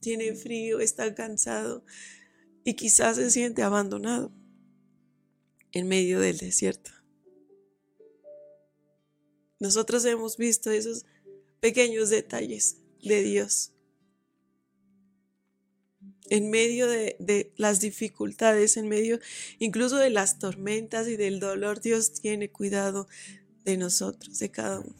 tiene 0.00 0.34
frío, 0.34 0.80
está 0.80 1.14
cansado 1.14 1.84
y 2.64 2.74
quizás 2.74 3.16
se 3.16 3.30
siente 3.30 3.62
abandonado 3.62 4.32
en 5.72 5.88
medio 5.88 6.20
del 6.20 6.38
desierto. 6.38 6.90
Nosotros 9.60 10.04
hemos 10.06 10.38
visto 10.38 10.70
esos 10.70 11.04
pequeños 11.60 12.08
detalles 12.08 12.78
de 13.04 13.22
Dios. 13.22 13.72
En 16.30 16.48
medio 16.48 16.88
de, 16.88 17.52
las 17.56 17.80
dificultades, 17.80 18.76
en 18.76 18.88
medio 18.88 19.20
incluso 19.58 19.96
de 19.96 20.10
las 20.10 20.38
tormentas 20.38 21.08
y 21.08 21.16
del 21.16 21.40
dolor, 21.40 21.80
Dios 21.80 22.14
tiene 22.14 22.50
cuidado 22.50 23.06
de 23.64 23.76
nosotros, 23.76 24.38
de 24.38 24.50
cada 24.50 24.80
uno. 24.80 24.96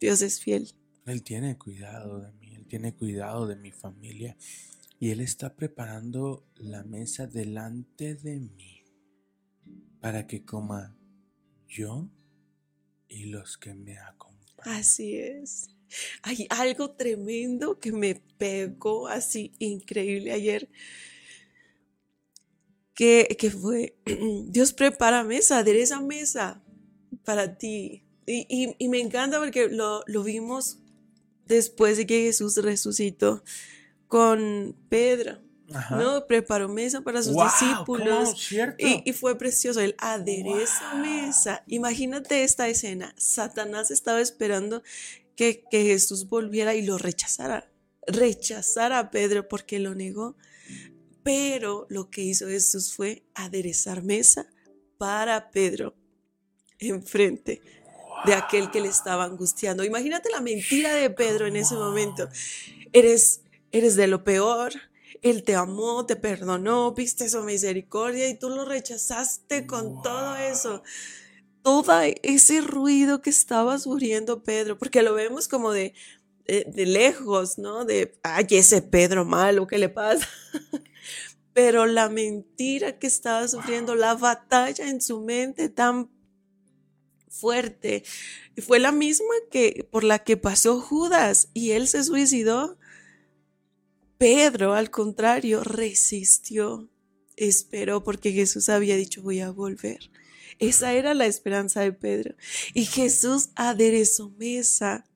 Dios 0.00 0.20
es 0.22 0.40
fiel. 0.40 0.74
Él 1.06 1.22
tiene 1.22 1.56
cuidado 1.56 2.20
de 2.20 2.32
mí, 2.32 2.54
Él 2.54 2.66
tiene 2.66 2.94
cuidado 2.94 3.46
de 3.46 3.54
mi 3.54 3.70
familia 3.70 4.36
y 4.98 5.10
Él 5.10 5.20
está 5.20 5.54
preparando 5.54 6.44
la 6.56 6.82
mesa 6.82 7.28
delante 7.28 8.16
de 8.16 8.40
mí 8.40 8.82
para 10.00 10.26
que 10.26 10.44
coma 10.44 10.96
yo 11.68 12.08
y 13.12 13.26
los 13.26 13.58
que 13.58 13.74
me 13.74 13.98
acompañan. 13.98 14.78
Así 14.78 15.16
es. 15.16 15.68
Hay 16.22 16.46
algo 16.48 16.92
tremendo 16.92 17.78
que 17.78 17.92
me 17.92 18.14
pegó 18.14 19.06
así 19.06 19.52
increíble 19.58 20.32
ayer. 20.32 20.70
Que, 22.94 23.36
que 23.38 23.50
fue, 23.50 23.96
Dios 24.46 24.72
prepara 24.72 25.24
mesa, 25.24 25.58
adereza 25.58 26.00
mesa 26.00 26.62
para 27.24 27.58
ti. 27.58 28.04
Y, 28.26 28.74
y, 28.78 28.88
me 28.88 29.00
encanta 29.00 29.38
porque 29.38 29.68
lo, 29.68 30.04
lo, 30.06 30.22
vimos 30.22 30.78
después 31.46 31.96
de 31.96 32.06
que 32.06 32.22
Jesús 32.22 32.56
resucitó 32.56 33.42
con 34.06 34.76
Pedro. 34.88 35.40
Ajá. 35.74 35.96
¿no? 35.96 36.26
Preparó 36.26 36.68
mesa 36.68 37.00
para 37.02 37.22
sus 37.22 37.34
wow, 37.34 37.44
discípulos. 37.44 38.52
Y, 38.78 39.02
y, 39.08 39.12
fue 39.12 39.36
precioso. 39.36 39.80
Él 39.80 39.94
adereza 39.98 40.92
wow. 40.92 41.02
mesa. 41.02 41.62
Imagínate 41.66 42.44
esta 42.44 42.68
escena. 42.68 43.14
Satanás 43.16 43.90
estaba 43.90 44.20
esperando 44.20 44.82
que, 45.36 45.64
que, 45.70 45.84
Jesús 45.84 46.28
volviera 46.28 46.74
y 46.74 46.82
lo 46.82 46.98
rechazara. 46.98 47.70
Rechazara 48.06 48.98
a 48.98 49.10
Pedro 49.10 49.48
porque 49.48 49.78
lo 49.78 49.94
negó. 49.94 50.36
Pero 51.22 51.86
lo 51.88 52.10
que 52.10 52.22
hizo 52.22 52.48
Jesús 52.48 52.94
fue 52.94 53.24
aderezar 53.34 54.02
mesa 54.02 54.46
para 54.98 55.50
Pedro 55.50 55.94
enfrente 56.78 57.60
wow. 57.84 58.26
de 58.26 58.34
aquel 58.34 58.70
que 58.70 58.80
le 58.80 58.88
estaba 58.88 59.24
angustiando. 59.24 59.84
Imagínate 59.84 60.30
la 60.30 60.40
mentira 60.40 60.94
de 60.94 61.10
Pedro 61.10 61.46
en 61.46 61.56
ese 61.56 61.74
momento. 61.74 62.28
Eres, 62.92 63.42
eres 63.70 63.96
de 63.96 64.06
lo 64.06 64.24
peor. 64.24 64.72
Él 65.22 65.44
te 65.44 65.54
amó, 65.54 66.04
te 66.04 66.16
perdonó, 66.16 66.92
viste 66.92 67.28
su 67.28 67.42
misericordia 67.42 68.28
y 68.28 68.38
tú 68.38 68.50
lo 68.50 68.64
rechazaste 68.64 69.66
con 69.66 69.94
wow. 69.94 70.02
todo 70.02 70.36
eso. 70.36 70.82
Todo 71.62 72.00
ese 72.22 72.60
ruido 72.60 73.22
que 73.22 73.30
estaba 73.30 73.78
sufriendo 73.78 74.42
Pedro, 74.42 74.76
porque 74.76 75.02
lo 75.02 75.14
vemos 75.14 75.46
como 75.46 75.70
de, 75.70 75.94
de, 76.44 76.64
de 76.66 76.86
lejos, 76.86 77.56
¿no? 77.56 77.84
De, 77.84 78.18
ay, 78.24 78.46
ese 78.50 78.82
Pedro 78.82 79.24
malo, 79.24 79.68
¿qué 79.68 79.78
le 79.78 79.88
pasa? 79.88 80.28
Pero 81.54 81.86
la 81.86 82.08
mentira 82.08 82.98
que 82.98 83.06
estaba 83.06 83.46
sufriendo, 83.46 83.92
wow. 83.92 84.00
la 84.00 84.14
batalla 84.14 84.88
en 84.88 85.00
su 85.00 85.20
mente 85.20 85.68
tan 85.68 86.10
fuerte, 87.28 88.04
fue 88.58 88.78
la 88.78 88.92
misma 88.92 89.34
que 89.50 89.88
por 89.90 90.04
la 90.04 90.18
que 90.20 90.36
pasó 90.36 90.80
Judas 90.80 91.48
y 91.54 91.72
él 91.72 91.88
se 91.88 92.04
suicidó. 92.04 92.78
Pedro, 94.22 94.74
al 94.74 94.88
contrario, 94.88 95.64
resistió, 95.64 96.88
esperó 97.34 98.04
porque 98.04 98.30
Jesús 98.30 98.68
había 98.68 98.94
dicho 98.94 99.20
voy 99.20 99.40
a 99.40 99.50
volver. 99.50 100.12
Esa 100.60 100.92
era 100.92 101.12
la 101.12 101.26
esperanza 101.26 101.80
de 101.80 101.92
Pedro. 101.92 102.36
Y 102.72 102.84
Jesús 102.84 103.48
aderezó 103.56 104.30
mesa 104.38 105.10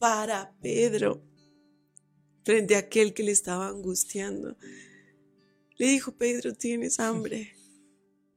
para 0.00 0.52
Pedro 0.60 1.22
frente 2.42 2.74
a 2.74 2.80
aquel 2.80 3.14
que 3.14 3.22
le 3.22 3.30
estaba 3.30 3.68
angustiando. 3.68 4.56
Le 5.76 5.86
dijo, 5.86 6.10
Pedro, 6.10 6.54
tienes 6.54 6.98
hambre. 6.98 7.54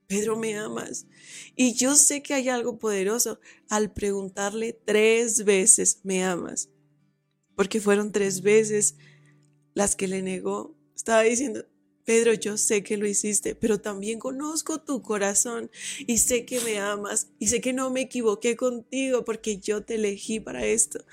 Pedro, 0.06 0.38
me 0.38 0.56
amas. 0.60 1.08
Y 1.56 1.74
yo 1.74 1.96
sé 1.96 2.22
que 2.22 2.36
hay 2.36 2.50
algo 2.50 2.78
poderoso 2.78 3.40
al 3.68 3.92
preguntarle 3.92 4.80
tres 4.86 5.44
veces, 5.44 6.02
¿me 6.04 6.24
amas? 6.24 6.70
Porque 7.56 7.82
fueron 7.82 8.12
tres 8.12 8.44
veces 8.44 8.94
las 9.74 9.96
que 9.96 10.08
le 10.08 10.22
negó. 10.22 10.76
Estaba 10.96 11.22
diciendo, 11.22 11.66
Pedro, 12.06 12.34
yo 12.34 12.58
sé 12.58 12.84
que 12.84 12.98
lo 12.98 13.08
hiciste, 13.08 13.56
pero 13.56 13.80
también 13.80 14.20
conozco 14.20 14.82
tu 14.82 15.02
corazón 15.02 15.70
y 16.00 16.18
sé 16.18 16.46
que 16.46 16.60
me 16.62 16.80
amas 16.80 17.30
y 17.40 17.48
sé 17.48 17.62
que 17.62 17.74
no 17.74 17.90
me 17.90 18.02
equivoqué 18.02 18.56
contigo 18.56 19.24
porque 19.24 19.60
yo 19.60 19.84
te 19.84 19.96
elegí 19.96 20.40
para 20.40 20.66
esto. 20.66 21.04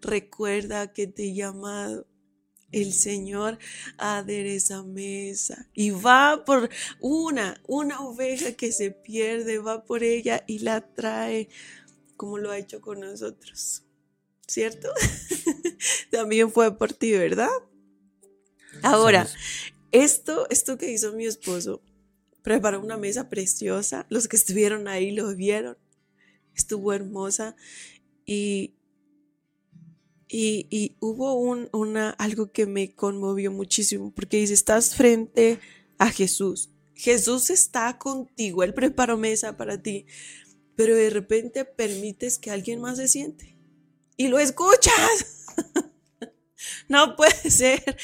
Recuerda 0.00 0.92
que 0.92 1.06
te 1.06 1.24
he 1.24 1.34
llamado. 1.34 2.06
El 2.70 2.92
Señor 2.92 3.58
adereza 3.96 4.82
mesa 4.82 5.70
y 5.72 5.88
va 5.88 6.44
por 6.44 6.68
una, 7.00 7.62
una 7.66 8.00
oveja 8.00 8.52
que 8.52 8.72
se 8.72 8.90
pierde, 8.90 9.58
va 9.58 9.86
por 9.86 10.02
ella 10.02 10.44
y 10.46 10.58
la 10.58 10.82
trae 10.82 11.48
como 12.18 12.36
lo 12.36 12.50
ha 12.50 12.58
hecho 12.58 12.82
con 12.82 13.00
nosotros. 13.00 13.84
¿Cierto? 14.46 14.92
También 16.10 16.50
fue 16.50 16.76
por 16.76 16.92
ti, 16.92 17.12
¿verdad? 17.12 17.48
Ahora, 18.82 19.28
esto, 19.92 20.46
esto 20.50 20.78
que 20.78 20.90
hizo 20.90 21.12
mi 21.12 21.26
esposo, 21.26 21.82
preparó 22.42 22.80
una 22.80 22.96
mesa 22.96 23.28
preciosa. 23.28 24.06
Los 24.08 24.28
que 24.28 24.36
estuvieron 24.36 24.88
ahí 24.88 25.12
lo 25.12 25.34
vieron. 25.34 25.76
Estuvo 26.54 26.92
hermosa. 26.92 27.56
Y, 28.24 28.74
y, 30.28 30.66
y 30.70 30.96
hubo 31.00 31.34
un, 31.34 31.68
una, 31.72 32.10
algo 32.10 32.52
que 32.52 32.66
me 32.66 32.94
conmovió 32.94 33.50
muchísimo, 33.50 34.12
porque 34.14 34.38
dice, 34.38 34.54
estás 34.54 34.94
frente 34.94 35.60
a 35.98 36.10
Jesús. 36.10 36.70
Jesús 36.94 37.50
está 37.50 37.96
contigo, 37.96 38.64
Él 38.64 38.74
preparó 38.74 39.16
mesa 39.16 39.56
para 39.56 39.80
ti, 39.80 40.06
pero 40.74 40.96
de 40.96 41.10
repente 41.10 41.64
permites 41.64 42.38
que 42.38 42.50
alguien 42.50 42.80
más 42.80 42.98
se 42.98 43.08
siente. 43.08 43.56
y 44.16 44.28
lo 44.28 44.38
escuchas. 44.38 45.46
no 46.88 47.14
puede 47.16 47.50
ser. 47.50 47.96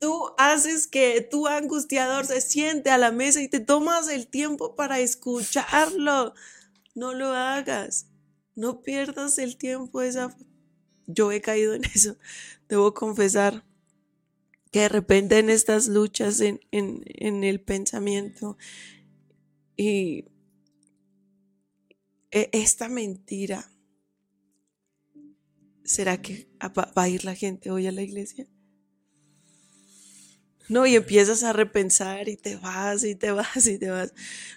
Tú 0.00 0.32
haces 0.38 0.88
que 0.88 1.20
tu 1.20 1.46
angustiador 1.46 2.26
se 2.26 2.40
siente 2.40 2.90
a 2.90 2.98
la 2.98 3.12
mesa 3.12 3.42
y 3.42 3.48
te 3.48 3.60
tomas 3.60 4.08
el 4.08 4.26
tiempo 4.26 4.74
para 4.74 4.98
escucharlo. 4.98 6.34
No 6.94 7.14
lo 7.14 7.28
hagas. 7.28 8.06
No 8.56 8.82
pierdas 8.82 9.38
el 9.38 9.56
tiempo. 9.56 10.00
Esa... 10.00 10.36
Yo 11.06 11.30
he 11.30 11.40
caído 11.40 11.74
en 11.74 11.84
eso. 11.94 12.16
Debo 12.68 12.94
confesar 12.94 13.64
que 14.72 14.80
de 14.80 14.88
repente 14.88 15.38
en 15.38 15.50
estas 15.50 15.86
luchas 15.86 16.40
en, 16.40 16.60
en, 16.70 17.02
en 17.06 17.44
el 17.44 17.60
pensamiento 17.60 18.56
y 19.76 20.26
e, 22.30 22.48
esta 22.52 22.88
mentira, 22.88 23.70
¿será 25.84 26.22
que 26.22 26.48
va 26.60 26.90
a 26.94 27.08
ir 27.08 27.24
la 27.24 27.34
gente 27.34 27.70
hoy 27.70 27.86
a 27.86 27.92
la 27.92 28.02
iglesia? 28.02 28.46
No, 30.70 30.86
y 30.86 30.94
empiezas 30.94 31.42
a 31.42 31.52
repensar 31.52 32.28
y 32.28 32.36
te 32.36 32.54
vas 32.54 33.02
y 33.02 33.16
te 33.16 33.32
vas 33.32 33.66
y 33.66 33.76
te 33.76 33.90
vas. 33.90 34.14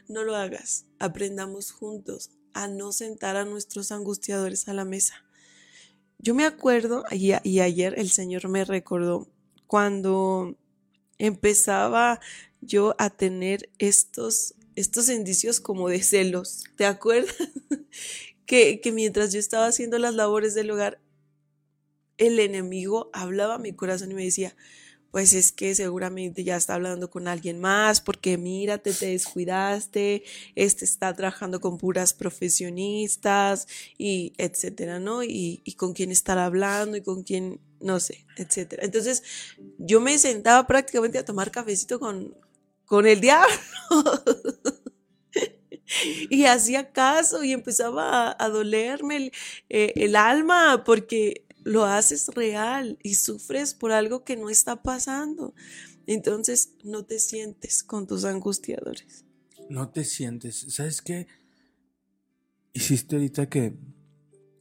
No 0.07 0.23
lo 0.23 0.35
hagas. 0.35 0.85
Aprendamos 0.99 1.71
juntos 1.71 2.29
a 2.53 2.67
no 2.67 2.91
sentar 2.91 3.35
a 3.35 3.45
nuestros 3.45 3.91
angustiadores 3.91 4.67
a 4.67 4.75
la 4.75 4.85
mesa. 4.85 5.15
Yo 6.19 6.35
me 6.35 6.45
acuerdo, 6.45 7.03
y, 7.09 7.31
y 7.41 7.61
ayer 7.61 7.95
el 7.97 8.11
Señor 8.11 8.47
me 8.47 8.63
recordó, 8.63 9.27
cuando 9.65 10.55
empezaba 11.17 12.19
yo 12.61 12.93
a 12.99 13.09
tener 13.09 13.71
estos, 13.79 14.53
estos 14.75 15.09
indicios 15.09 15.59
como 15.59 15.89
de 15.89 16.03
celos. 16.03 16.65
¿Te 16.75 16.85
acuerdas? 16.85 17.35
que, 18.45 18.81
que 18.81 18.91
mientras 18.91 19.33
yo 19.33 19.39
estaba 19.39 19.65
haciendo 19.65 19.97
las 19.97 20.13
labores 20.13 20.53
del 20.53 20.69
hogar, 20.69 21.01
el 22.19 22.39
enemigo 22.39 23.09
hablaba 23.13 23.55
a 23.55 23.59
mi 23.59 23.73
corazón 23.73 24.11
y 24.11 24.13
me 24.13 24.25
decía, 24.25 24.55
pues 25.13 25.33
es 25.33 25.51
que 25.51 25.75
seguramente 25.75 26.43
ya 26.43 26.55
está 26.55 26.73
hablando 26.73 27.11
con 27.11 27.27
alguien 27.27 27.61
más, 27.61 28.01
porque 28.01 28.35
mírate, 28.39 28.91
te 28.93 29.09
descuidaste, 29.09 30.23
este 30.55 30.85
está 30.85 31.13
trabajando 31.13 31.61
con 31.61 31.77
puras 31.77 32.15
profesionistas 32.15 33.67
y 33.95 34.33
etcétera, 34.39 34.99
¿no? 34.99 35.21
Y, 35.23 35.61
y 35.65 35.73
con 35.73 35.93
quién 35.93 36.09
estar 36.09 36.39
hablando 36.39 36.97
y 36.97 37.03
con 37.03 37.21
quién, 37.21 37.61
no 37.79 37.99
sé, 37.99 38.25
etcétera. 38.37 38.83
Entonces 38.83 39.21
yo 39.77 40.01
me 40.01 40.17
sentaba 40.17 40.65
prácticamente 40.65 41.19
a 41.19 41.25
tomar 41.25 41.51
cafecito 41.51 41.99
con, 41.99 42.35
con 42.87 43.05
el 43.05 43.21
diablo. 43.21 43.55
y 46.31 46.45
hacía 46.45 46.91
caso 46.91 47.43
y 47.43 47.51
empezaba 47.51 48.35
a, 48.39 48.49
dolerme 48.49 49.17
el, 49.17 49.31
eh, 49.69 49.93
el 49.95 50.15
alma 50.15 50.83
porque 50.83 51.42
lo 51.63 51.85
haces 51.85 52.27
real 52.29 52.97
y 53.03 53.15
sufres 53.15 53.73
por 53.73 53.91
algo 53.91 54.23
que 54.23 54.35
no 54.35 54.49
está 54.49 54.83
pasando. 54.83 55.53
Entonces 56.05 56.75
no 56.83 57.05
te 57.05 57.19
sientes 57.19 57.83
con 57.83 58.07
tus 58.07 58.25
angustiadores. 58.25 59.25
No 59.69 59.89
te 59.89 60.03
sientes. 60.03 60.65
¿Sabes 60.69 61.01
qué? 61.01 61.27
Hiciste 62.73 63.15
ahorita 63.15 63.49
que, 63.49 63.77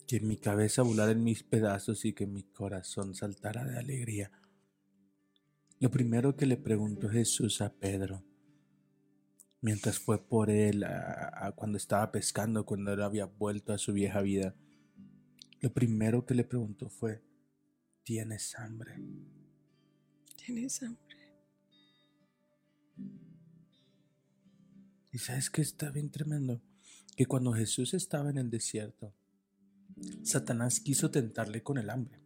que 0.06 0.20
mi 0.20 0.36
cabeza 0.36 0.82
volara 0.82 1.12
en 1.12 1.24
mis 1.24 1.42
pedazos 1.42 2.04
y 2.04 2.12
que 2.12 2.26
mi 2.26 2.44
corazón 2.44 3.14
saltara 3.14 3.64
de 3.64 3.78
alegría. 3.78 4.30
Lo 5.80 5.90
primero 5.90 6.36
que 6.36 6.46
le 6.46 6.56
preguntó 6.56 7.08
Jesús 7.08 7.60
a 7.60 7.72
Pedro, 7.72 8.22
mientras 9.60 9.98
fue 9.98 10.18
por 10.22 10.50
él 10.50 10.84
a, 10.84 11.52
cuando 11.56 11.76
estaba 11.76 12.12
pescando, 12.12 12.64
cuando 12.64 12.92
él 12.92 13.02
había 13.02 13.24
vuelto 13.26 13.72
a 13.72 13.78
su 13.78 13.92
vieja 13.92 14.20
vida, 14.20 14.54
lo 15.62 15.72
primero 15.72 16.26
que 16.26 16.34
le 16.34 16.44
preguntó 16.44 16.88
fue, 16.90 17.22
¿tienes 18.02 18.54
hambre? 18.58 18.96
¿Tienes 20.36 20.82
hambre? 20.82 21.16
Y 25.12 25.18
sabes 25.18 25.50
que 25.50 25.62
está 25.62 25.90
bien 25.90 26.10
tremendo, 26.10 26.60
que 27.16 27.26
cuando 27.26 27.52
Jesús 27.52 27.94
estaba 27.94 28.30
en 28.30 28.38
el 28.38 28.50
desierto, 28.50 29.14
Satanás 30.22 30.80
quiso 30.80 31.10
tentarle 31.10 31.62
con 31.62 31.78
el 31.78 31.90
hambre. 31.90 32.18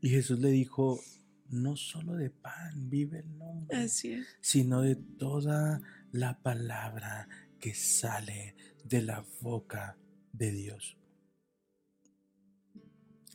Y 0.00 0.08
Jesús 0.08 0.38
le 0.38 0.50
dijo, 0.50 1.00
no 1.48 1.76
solo 1.76 2.14
de 2.14 2.30
pan 2.30 2.88
vive 2.88 3.20
el 3.20 3.42
hombre, 3.42 3.76
Así 3.76 4.12
es. 4.12 4.26
sino 4.40 4.82
de 4.82 4.96
toda 4.96 5.80
la 6.12 6.40
palabra 6.42 7.28
que 7.58 7.74
sale 7.74 8.54
de 8.84 9.02
la 9.02 9.26
boca 9.40 9.98
de 10.32 10.52
Dios. 10.52 10.96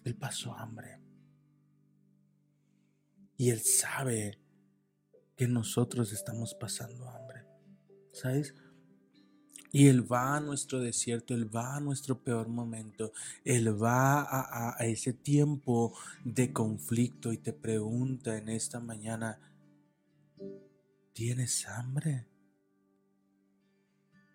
Él 0.06 0.16
pasó 0.16 0.56
hambre. 0.56 1.00
Y 3.38 3.50
Él 3.50 3.60
sabe 3.60 4.40
que 5.36 5.48
nosotros 5.48 6.14
estamos 6.14 6.54
pasando 6.54 7.10
hambre. 7.10 7.44
¿Sabes? 8.14 8.54
Y 9.72 9.88
Él 9.88 10.10
va 10.10 10.38
a 10.38 10.40
nuestro 10.40 10.80
desierto, 10.80 11.34
Él 11.34 11.54
va 11.54 11.76
a 11.76 11.80
nuestro 11.82 12.24
peor 12.24 12.48
momento, 12.48 13.12
Él 13.44 13.82
va 13.82 14.22
a, 14.22 14.78
a- 14.80 14.86
ese 14.86 15.12
tiempo 15.12 15.98
de 16.24 16.54
conflicto 16.54 17.34
y 17.34 17.40
te 17.40 17.52
pregunta 17.52 18.38
en 18.38 18.48
esta 18.48 18.80
mañana, 18.80 19.38
¿tienes 21.12 21.68
hambre? 21.68 22.28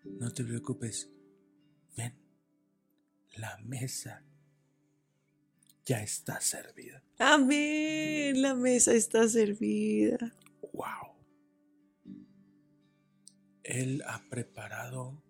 No 0.03 0.31
te 0.31 0.43
preocupes, 0.43 1.09
ven, 1.97 2.13
la 3.37 3.57
mesa 3.63 4.23
ya 5.85 6.01
está 6.01 6.39
servida. 6.41 7.03
Amén. 7.17 8.41
La 8.41 8.55
mesa 8.55 8.93
está 8.93 9.27
servida. 9.27 10.33
¡Wow! 10.73 11.15
Él 13.63 14.03
ha 14.07 14.21
preparado 14.29 15.21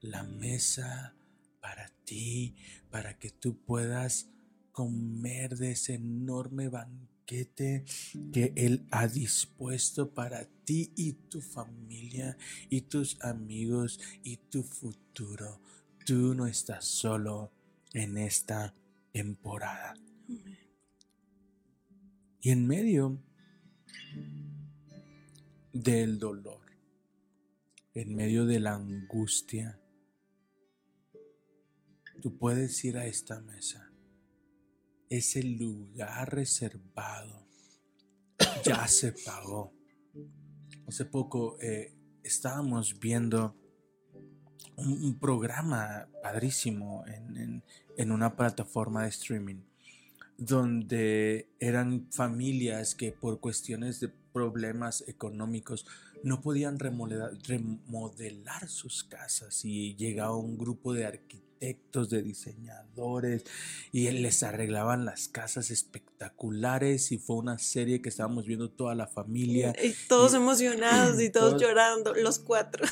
la 0.00 0.22
mesa 0.22 1.14
para 1.60 1.88
ti, 2.04 2.56
para 2.90 3.18
que 3.18 3.30
tú 3.30 3.56
puedas 3.64 4.28
comer 4.72 5.56
de 5.56 5.72
ese 5.72 5.94
enorme 5.94 6.68
banquete 6.68 7.84
que 8.32 8.52
Él 8.56 8.86
ha 8.90 9.06
dispuesto 9.06 10.12
para 10.12 10.46
ti 10.64 10.92
y 10.96 11.12
tu 11.12 11.40
familia 11.40 12.36
y 12.68 12.82
tus 12.82 13.20
amigos 13.20 14.00
y 14.24 14.36
tu 14.36 14.62
futuro. 14.62 15.60
Tú 16.04 16.34
no 16.34 16.46
estás 16.46 16.84
solo 16.84 17.52
en 17.92 18.18
esta 18.18 18.74
temporada. 19.12 19.94
Y 22.40 22.50
en 22.50 22.66
medio 22.66 23.22
del 25.72 26.18
dolor, 26.18 26.60
en 27.94 28.14
medio 28.14 28.46
de 28.46 28.60
la 28.60 28.74
angustia, 28.74 29.80
tú 32.20 32.36
puedes 32.38 32.84
ir 32.84 32.96
a 32.96 33.06
esta 33.06 33.40
mesa. 33.40 33.92
Ese 35.08 35.42
lugar 35.42 36.34
reservado 36.34 37.46
ya 38.64 38.86
se 38.86 39.12
pagó. 39.12 39.74
Hace 40.86 41.04
poco 41.04 41.58
eh, 41.60 41.94
estábamos 42.22 42.98
viendo 42.98 43.59
un, 44.80 45.04
un 45.04 45.18
programa 45.18 46.08
padrísimo 46.22 47.04
en, 47.06 47.36
en- 47.36 47.62
en 47.96 48.12
una 48.12 48.34
plataforma 48.36 49.02
de 49.02 49.08
streaming 49.10 49.56
donde 50.38 51.48
eran 51.60 52.06
familias 52.10 52.94
que 52.94 53.12
por 53.12 53.40
cuestiones 53.40 54.00
de 54.00 54.08
problemas 54.32 55.04
económicos 55.06 55.84
no 56.22 56.40
podían 56.40 56.78
remodelar, 56.78 57.32
remodelar 57.46 58.68
sus 58.68 59.04
casas 59.04 59.64
y 59.64 59.96
llegaba 59.96 60.34
un 60.36 60.56
grupo 60.56 60.94
de 60.94 61.04
arquitectos, 61.04 62.08
de 62.08 62.22
diseñadores 62.22 63.44
y 63.92 64.10
les 64.10 64.42
arreglaban 64.42 65.04
las 65.04 65.28
casas 65.28 65.70
espectaculares 65.70 67.12
y 67.12 67.18
fue 67.18 67.36
una 67.36 67.58
serie 67.58 68.00
que 68.00 68.08
estábamos 68.08 68.46
viendo 68.46 68.70
toda 68.70 68.94
la 68.94 69.06
familia 69.06 69.74
Y 69.82 69.92
todos 70.08 70.32
Y- 70.32 70.36
emocionados 70.36 71.20
y 71.20 71.28
todos 71.32 71.50
todos- 71.50 71.62
llorando, 71.62 72.14
los 72.14 72.38
cuatro. 72.38 72.86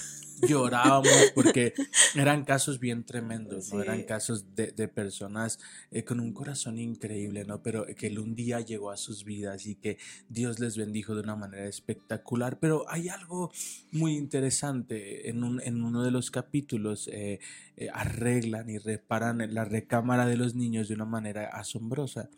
Llorábamos 0.47 1.33
porque 1.35 1.73
eran 2.15 2.45
casos 2.45 2.79
bien 2.81 3.05
tremendos, 3.05 3.73
¿no? 3.73 3.77
Sí. 3.81 3.83
Eran 3.83 4.03
casos 4.03 4.55
de, 4.55 4.73
de 4.73 4.89
personas 4.89 5.59
eh, 5.91 6.05
con 6.05 6.21
un 6.21 6.33
corazón 6.33 6.79
increíble, 6.79 7.45
¿no? 7.45 7.63
Pero 7.63 7.87
que 7.97 8.07
el 8.09 8.19
un 8.19 8.35
día 8.35 8.61
llegó 8.61 8.91
a 8.91 8.97
sus 8.97 9.25
vidas 9.25 9.67
y 9.67 9.75
que 9.77 9.99
Dios 10.29 10.59
les 10.61 10.77
bendijo 10.77 11.15
de 11.15 11.23
una 11.23 11.37
manera 11.37 11.67
espectacular. 11.67 12.59
Pero 12.61 12.85
hay 12.89 13.09
algo 13.09 13.51
muy 13.93 14.17
interesante 14.17 15.29
en, 15.31 15.43
un- 15.45 15.61
en 15.63 15.83
uno 15.83 16.03
de 16.03 16.11
los 16.11 16.31
capítulos, 16.31 17.09
eh, 17.09 17.41
eh, 17.77 17.89
arreglan 17.93 18.69
y 18.69 18.79
reparan 18.79 19.39
la 19.55 19.65
recámara 19.65 20.27
de 20.27 20.37
los 20.37 20.55
niños 20.55 20.89
de 20.89 20.95
una 20.95 21.05
manera 21.05 21.47
asombrosa. 21.49 22.29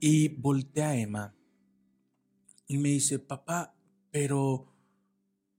Y 0.00 0.28
voltea 0.28 0.90
a 0.90 0.96
Emma 0.96 1.34
y 2.66 2.78
me 2.78 2.88
dice, 2.88 3.18
papá, 3.18 3.74
pero 4.10 4.72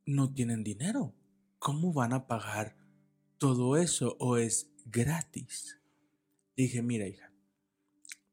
no 0.06 0.34
tienen 0.34 0.64
dinero. 0.64 1.14
¿Cómo 1.64 1.94
van 1.94 2.12
a 2.12 2.28
pagar 2.28 2.76
todo 3.38 3.78
eso? 3.78 4.18
¿O 4.20 4.36
es 4.36 4.70
gratis? 4.84 5.80
Dije, 6.58 6.82
mira, 6.82 7.08
hija, 7.08 7.32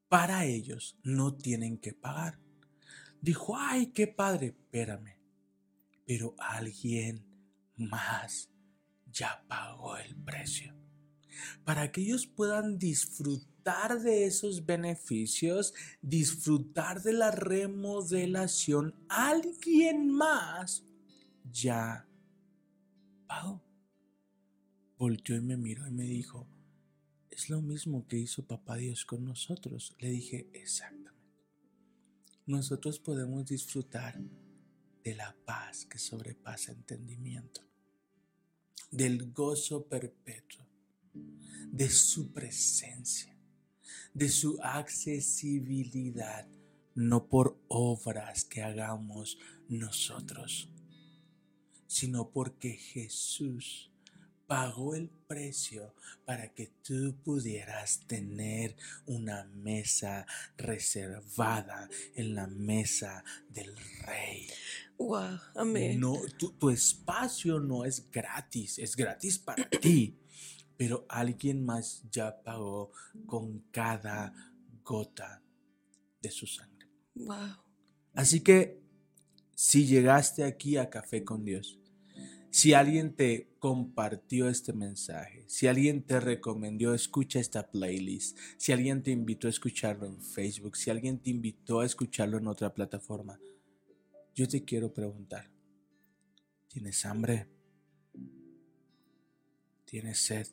para 0.09 0.47
ellos 0.47 0.99
no 1.05 1.37
tienen 1.37 1.79
que 1.79 1.93
pagar. 1.93 2.41
Dijo, 3.21 3.57
ay, 3.57 3.93
qué 3.93 4.09
padre, 4.09 4.47
espérame. 4.49 5.17
Pero 6.05 6.35
alguien 6.41 7.25
más 7.77 8.51
ya 9.13 9.45
pagó 9.47 9.97
el 9.97 10.17
precio. 10.17 10.75
Para 11.65 11.93
que 11.93 12.01
ellos 12.01 12.27
puedan 12.27 12.79
disfrutar 12.79 14.01
de 14.01 14.25
esos 14.27 14.67
beneficios, 14.67 15.73
disfrutar 16.03 17.01
de 17.03 17.13
la 17.13 17.31
remodelación, 17.31 18.93
alguien 19.09 20.11
más 20.11 20.83
ya 21.45 22.10
pagó. 23.31 23.63
Volteó 24.99 25.37
y 25.37 25.41
me 25.41 25.57
miró 25.57 25.87
y 25.87 25.93
me 25.93 26.03
dijo, 26.03 26.49
es 27.31 27.49
lo 27.49 27.63
mismo 27.63 28.09
que 28.09 28.19
hizo 28.19 28.45
Papá 28.45 28.75
Dios 28.77 29.05
con 29.05 29.25
nosotros. 29.25 29.95
Le 30.01 30.11
dije, 30.11 30.51
exactamente. 30.53 31.39
Nosotros 32.47 32.99
podemos 32.99 33.47
disfrutar 33.47 34.21
de 35.05 35.15
la 35.15 35.37
paz 35.45 35.87
que 35.87 35.99
sobrepasa 35.99 36.73
entendimiento, 36.73 37.63
del 38.91 39.31
gozo 39.33 39.87
perpetuo, 39.87 40.67
de 41.15 41.89
su 41.89 42.33
presencia, 42.33 43.39
de 44.13 44.29
su 44.29 44.59
accesibilidad, 44.61 46.49
no 46.97 47.29
por 47.29 47.63
obras 47.69 48.45
que 48.45 48.63
hagamos 48.63 49.39
nosotros, 49.69 50.69
sino 51.91 52.31
porque 52.31 52.71
Jesús 52.71 53.91
pagó 54.47 54.95
el 54.95 55.09
precio 55.09 55.93
para 56.25 56.55
que 56.55 56.69
tú 56.85 57.17
pudieras 57.25 58.07
tener 58.07 58.77
una 59.07 59.43
mesa 59.47 60.25
reservada 60.57 61.89
en 62.15 62.37
la 62.37 62.47
mesa 62.47 63.25
del 63.49 63.77
rey. 64.07 64.47
Wow, 64.99 65.41
amén. 65.57 65.99
No, 65.99 66.17
tu, 66.39 66.53
tu 66.53 66.71
espacio 66.71 67.59
no 67.59 67.85
es 67.85 68.09
gratis, 68.09 68.79
es 68.79 68.95
gratis 68.95 69.41
para 69.41 69.69
ti, 69.81 70.17
pero 70.77 71.07
alguien 71.09 71.65
más 71.65 72.05
ya 72.09 72.41
pagó 72.41 72.93
con 73.27 73.65
cada 73.73 74.33
gota 74.85 75.43
de 76.23 76.31
su 76.31 76.47
sangre. 76.47 76.89
Wow. 77.17 77.57
Así 78.15 78.41
que 78.43 78.81
si 79.57 79.87
llegaste 79.87 80.45
aquí 80.45 80.77
a 80.79 80.89
Café 80.89 81.23
con 81.23 81.45
Dios, 81.45 81.80
si 82.51 82.75
alguien 82.75 83.15
te 83.15 83.49
compartió 83.59 84.49
este 84.49 84.73
mensaje, 84.73 85.45
si 85.49 85.67
alguien 85.69 86.03
te 86.03 86.19
recomendó, 86.21 86.95
escucha 86.95 87.39
esta 87.39 87.71
playlist, 87.71 88.37
si 88.57 88.73
alguien 88.73 89.03
te 89.03 89.13
invitó 89.13 89.47
a 89.47 89.51
escucharlo 89.51 90.07
en 90.07 90.21
Facebook, 90.21 90.77
si 90.77 90.91
alguien 90.91 91.19
te 91.19 91.31
invitó 91.31 91.81
a 91.81 91.87
escucharlo 91.87 92.39
en 92.39 92.49
otra 92.49 92.75
plataforma, 92.75 93.39
yo 94.35 94.49
te 94.49 94.65
quiero 94.65 94.93
preguntar, 94.93 95.51
¿tienes 96.69 97.05
hambre? 97.05 97.49
¿Tienes 99.85 100.19
sed? 100.19 100.47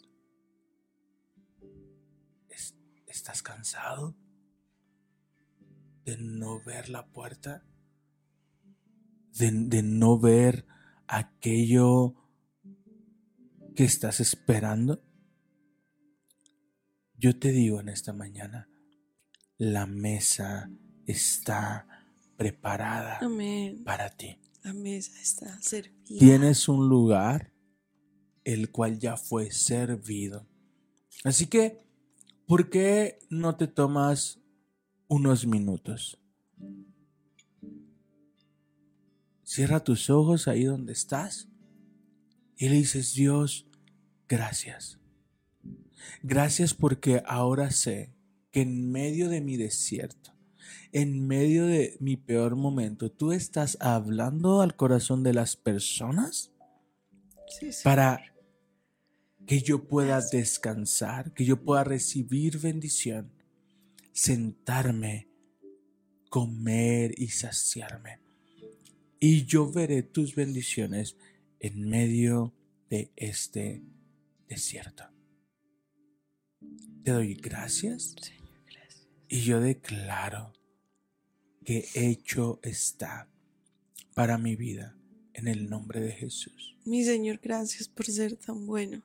¿Es- 2.50 2.76
¿Estás 3.08 3.42
cansado 3.42 4.16
de 6.06 6.18
no 6.18 6.62
ver 6.64 6.90
la 6.90 7.08
puerta? 7.08 7.64
¿De, 9.38 9.52
de 9.52 9.84
no 9.84 10.20
ver 10.20 10.66
aquello 11.08 12.16
que 13.76 13.84
estás 13.84 14.20
esperando? 14.20 15.04
Yo 17.16 17.38
te 17.38 17.52
digo 17.52 17.80
en 17.80 17.90
esta 17.90 18.14
mañana, 18.14 18.70
la 19.58 19.86
mesa 19.88 20.70
está 21.06 21.88
preparada 22.38 23.20
Amén. 23.22 23.84
para 23.84 24.10
ti. 24.10 24.40
La 24.64 24.74
mesa 24.74 25.20
está 25.22 25.60
servida. 25.62 26.20
Tienes 26.20 26.68
un 26.68 26.90
lugar 26.90 27.54
el 28.44 28.72
cual 28.72 29.00
ya 29.00 29.18
fue 29.18 29.52
servido. 29.52 30.48
Así 31.24 31.48
que, 31.48 31.80
¿por 32.46 32.70
qué 32.70 33.20
no 33.30 33.56
te 33.56 33.68
tomas 33.68 34.40
unos 35.08 35.46
minutos? 35.46 36.20
Cierra 39.58 39.84
tus 39.84 40.12
ojos 40.12 40.48
ahí 40.48 40.66
donde 40.66 40.94
estás 40.94 41.50
y 42.58 42.70
le 42.70 42.76
dices, 42.76 43.16
Dios, 43.16 43.66
gracias. 44.30 45.00
Gracias 46.22 46.76
porque 46.76 47.24
ahora 47.26 47.72
sé 47.72 48.14
que 48.52 48.62
en 48.62 48.92
medio 48.92 49.30
de 49.30 49.42
mi 49.42 49.58
desierto, 49.58 50.36
en 50.92 51.26
medio 51.26 51.66
de 51.66 51.98
mi 52.00 52.18
peor 52.18 52.56
momento, 52.56 53.12
tú 53.12 53.32
estás 53.32 53.80
hablando 53.82 54.62
al 54.62 54.76
corazón 54.76 55.24
de 55.24 55.34
las 55.34 55.56
personas 55.56 56.52
Sí, 57.48 57.72
para 57.84 58.36
que 59.48 59.64
yo 59.64 59.88
pueda 59.88 60.22
descansar, 60.22 61.34
que 61.34 61.46
yo 61.46 61.64
pueda 61.64 61.84
recibir 61.84 62.60
bendición, 62.60 63.32
sentarme, 64.12 65.32
comer 66.30 67.16
y 67.18 67.30
saciarme. 67.30 68.27
Y 69.20 69.46
yo 69.46 69.72
veré 69.72 70.04
tus 70.04 70.36
bendiciones 70.36 71.16
en 71.60 71.90
medio 71.90 72.54
de 72.90 73.12
este 73.16 73.84
desierto. 74.48 75.04
Te 77.04 77.12
doy 77.12 77.36
gracias 77.36 78.16
Señor, 78.20 78.50
gracias. 78.66 79.08
y 79.28 79.42
yo 79.42 79.62
declaro 79.62 80.54
que 81.64 81.88
hecho 81.96 82.60
está 82.64 83.30
para 84.14 84.38
mi 84.38 84.56
vida 84.56 84.98
en 85.34 85.48
el 85.48 85.70
nombre 85.70 86.00
de 86.00 86.12
Jesús. 86.12 86.78
Mi 86.86 87.04
Señor, 87.04 87.40
gracias 87.42 87.88
por 87.88 88.06
ser 88.06 88.36
tan 88.36 88.66
bueno. 88.66 89.04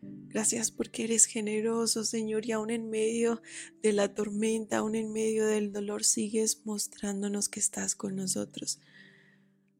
Gracias 0.00 0.70
porque 0.70 1.04
eres 1.04 1.24
generoso, 1.24 2.04
Señor, 2.04 2.46
y 2.46 2.52
aún 2.52 2.70
en 2.70 2.88
medio 2.88 3.42
de 3.82 3.92
la 3.92 4.14
tormenta, 4.14 4.78
aún 4.78 4.94
en 4.94 5.12
medio 5.12 5.46
del 5.46 5.72
dolor, 5.72 6.04
sigues 6.04 6.64
mostrándonos 6.64 7.48
que 7.48 7.60
estás 7.60 7.96
con 7.96 8.14
nosotros. 8.14 8.78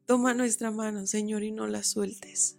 Toma 0.09 0.33
nuestra 0.33 0.71
mano, 0.71 1.07
Señor, 1.07 1.43
y 1.43 1.53
no 1.53 1.67
la 1.67 1.83
sueltes. 1.83 2.57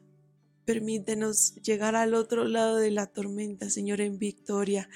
Permítenos 0.65 1.55
llegar 1.55 1.95
al 1.95 2.13
otro 2.13 2.45
lado 2.47 2.77
de 2.77 2.91
la 2.91 3.07
tormenta, 3.07 3.71
Señor, 3.71 4.01
en 4.01 4.19
victoria. 4.19 4.87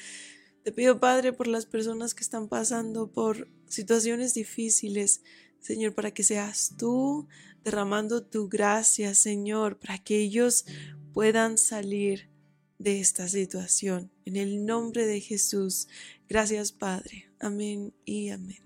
Te 0.62 0.72
pido, 0.72 1.00
Padre, 1.00 1.34
por 1.34 1.48
las 1.48 1.66
personas 1.66 2.14
que 2.14 2.22
están 2.22 2.48
pasando 2.48 3.12
por 3.12 3.50
situaciones 3.68 4.36
difíciles, 4.36 5.24
Señor, 5.62 5.96
para 5.96 6.12
que 6.12 6.22
seas 6.22 6.76
tú 6.78 7.28
derramando 7.64 8.24
tu 8.24 8.50
gracia, 8.50 9.16
Señor, 9.16 9.80
para 9.80 9.98
que 9.98 10.20
ellos 10.20 10.66
puedan 11.12 11.58
salir 11.58 12.30
de 12.78 13.00
esta 13.00 13.28
situación. 13.30 14.12
En 14.26 14.36
el 14.36 14.64
nombre 14.64 15.08
de 15.08 15.22
Jesús. 15.22 15.88
Gracias, 16.30 16.72
Padre. 16.72 17.32
Amén 17.40 17.96
y 18.06 18.30
amén. 18.30 18.62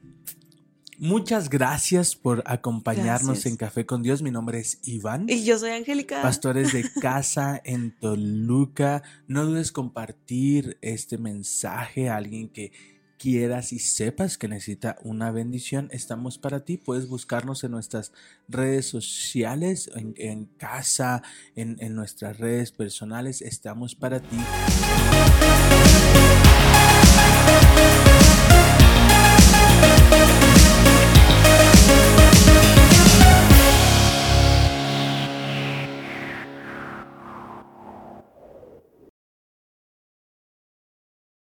Muchas 0.99 1.49
gracias 1.49 2.15
por 2.15 2.43
acompañarnos 2.47 3.27
Gracias. 3.27 3.45
en 3.45 3.57
Café 3.57 3.85
con 3.85 4.01
Dios. 4.01 4.21
Mi 4.21 4.31
nombre 4.31 4.59
es 4.59 4.79
Iván, 4.83 5.27
Y 5.29 5.43
yo 5.43 5.57
soy 5.59 5.71
Angélica. 5.71 6.21
pastores 6.21 6.73
de 6.73 6.89
casa 7.01 7.61
en 7.63 7.91
Toluca. 7.99 9.03
No 9.27 9.45
dudes 9.45 9.71
compartir 9.71 10.77
este 10.81 11.17
mensaje 11.19 12.09
a 12.09 12.15
alguien 12.17 12.49
que 12.49 12.71
quieras 13.19 13.73
y 13.73 13.79
sepas 13.79 14.37
que 14.37 14.47
necesita 14.47 14.97
una 15.03 15.31
bendición. 15.31 15.89
Estamos 15.91 16.37
para 16.39 16.65
ti. 16.65 16.77
Puedes 16.77 17.07
buscarnos 17.07 17.63
en 17.63 17.71
nuestras 17.71 18.11
redes 18.47 18.87
sociales, 18.87 19.89
en, 19.95 20.13
en 20.17 20.45
casa, 20.45 21.21
en, 21.55 21.77
en 21.79 21.95
nuestras 21.95 22.37
redes 22.37 22.71
personales. 22.71 23.41
Estamos 23.41 23.93
para 23.93 24.19
ti. 24.19 24.37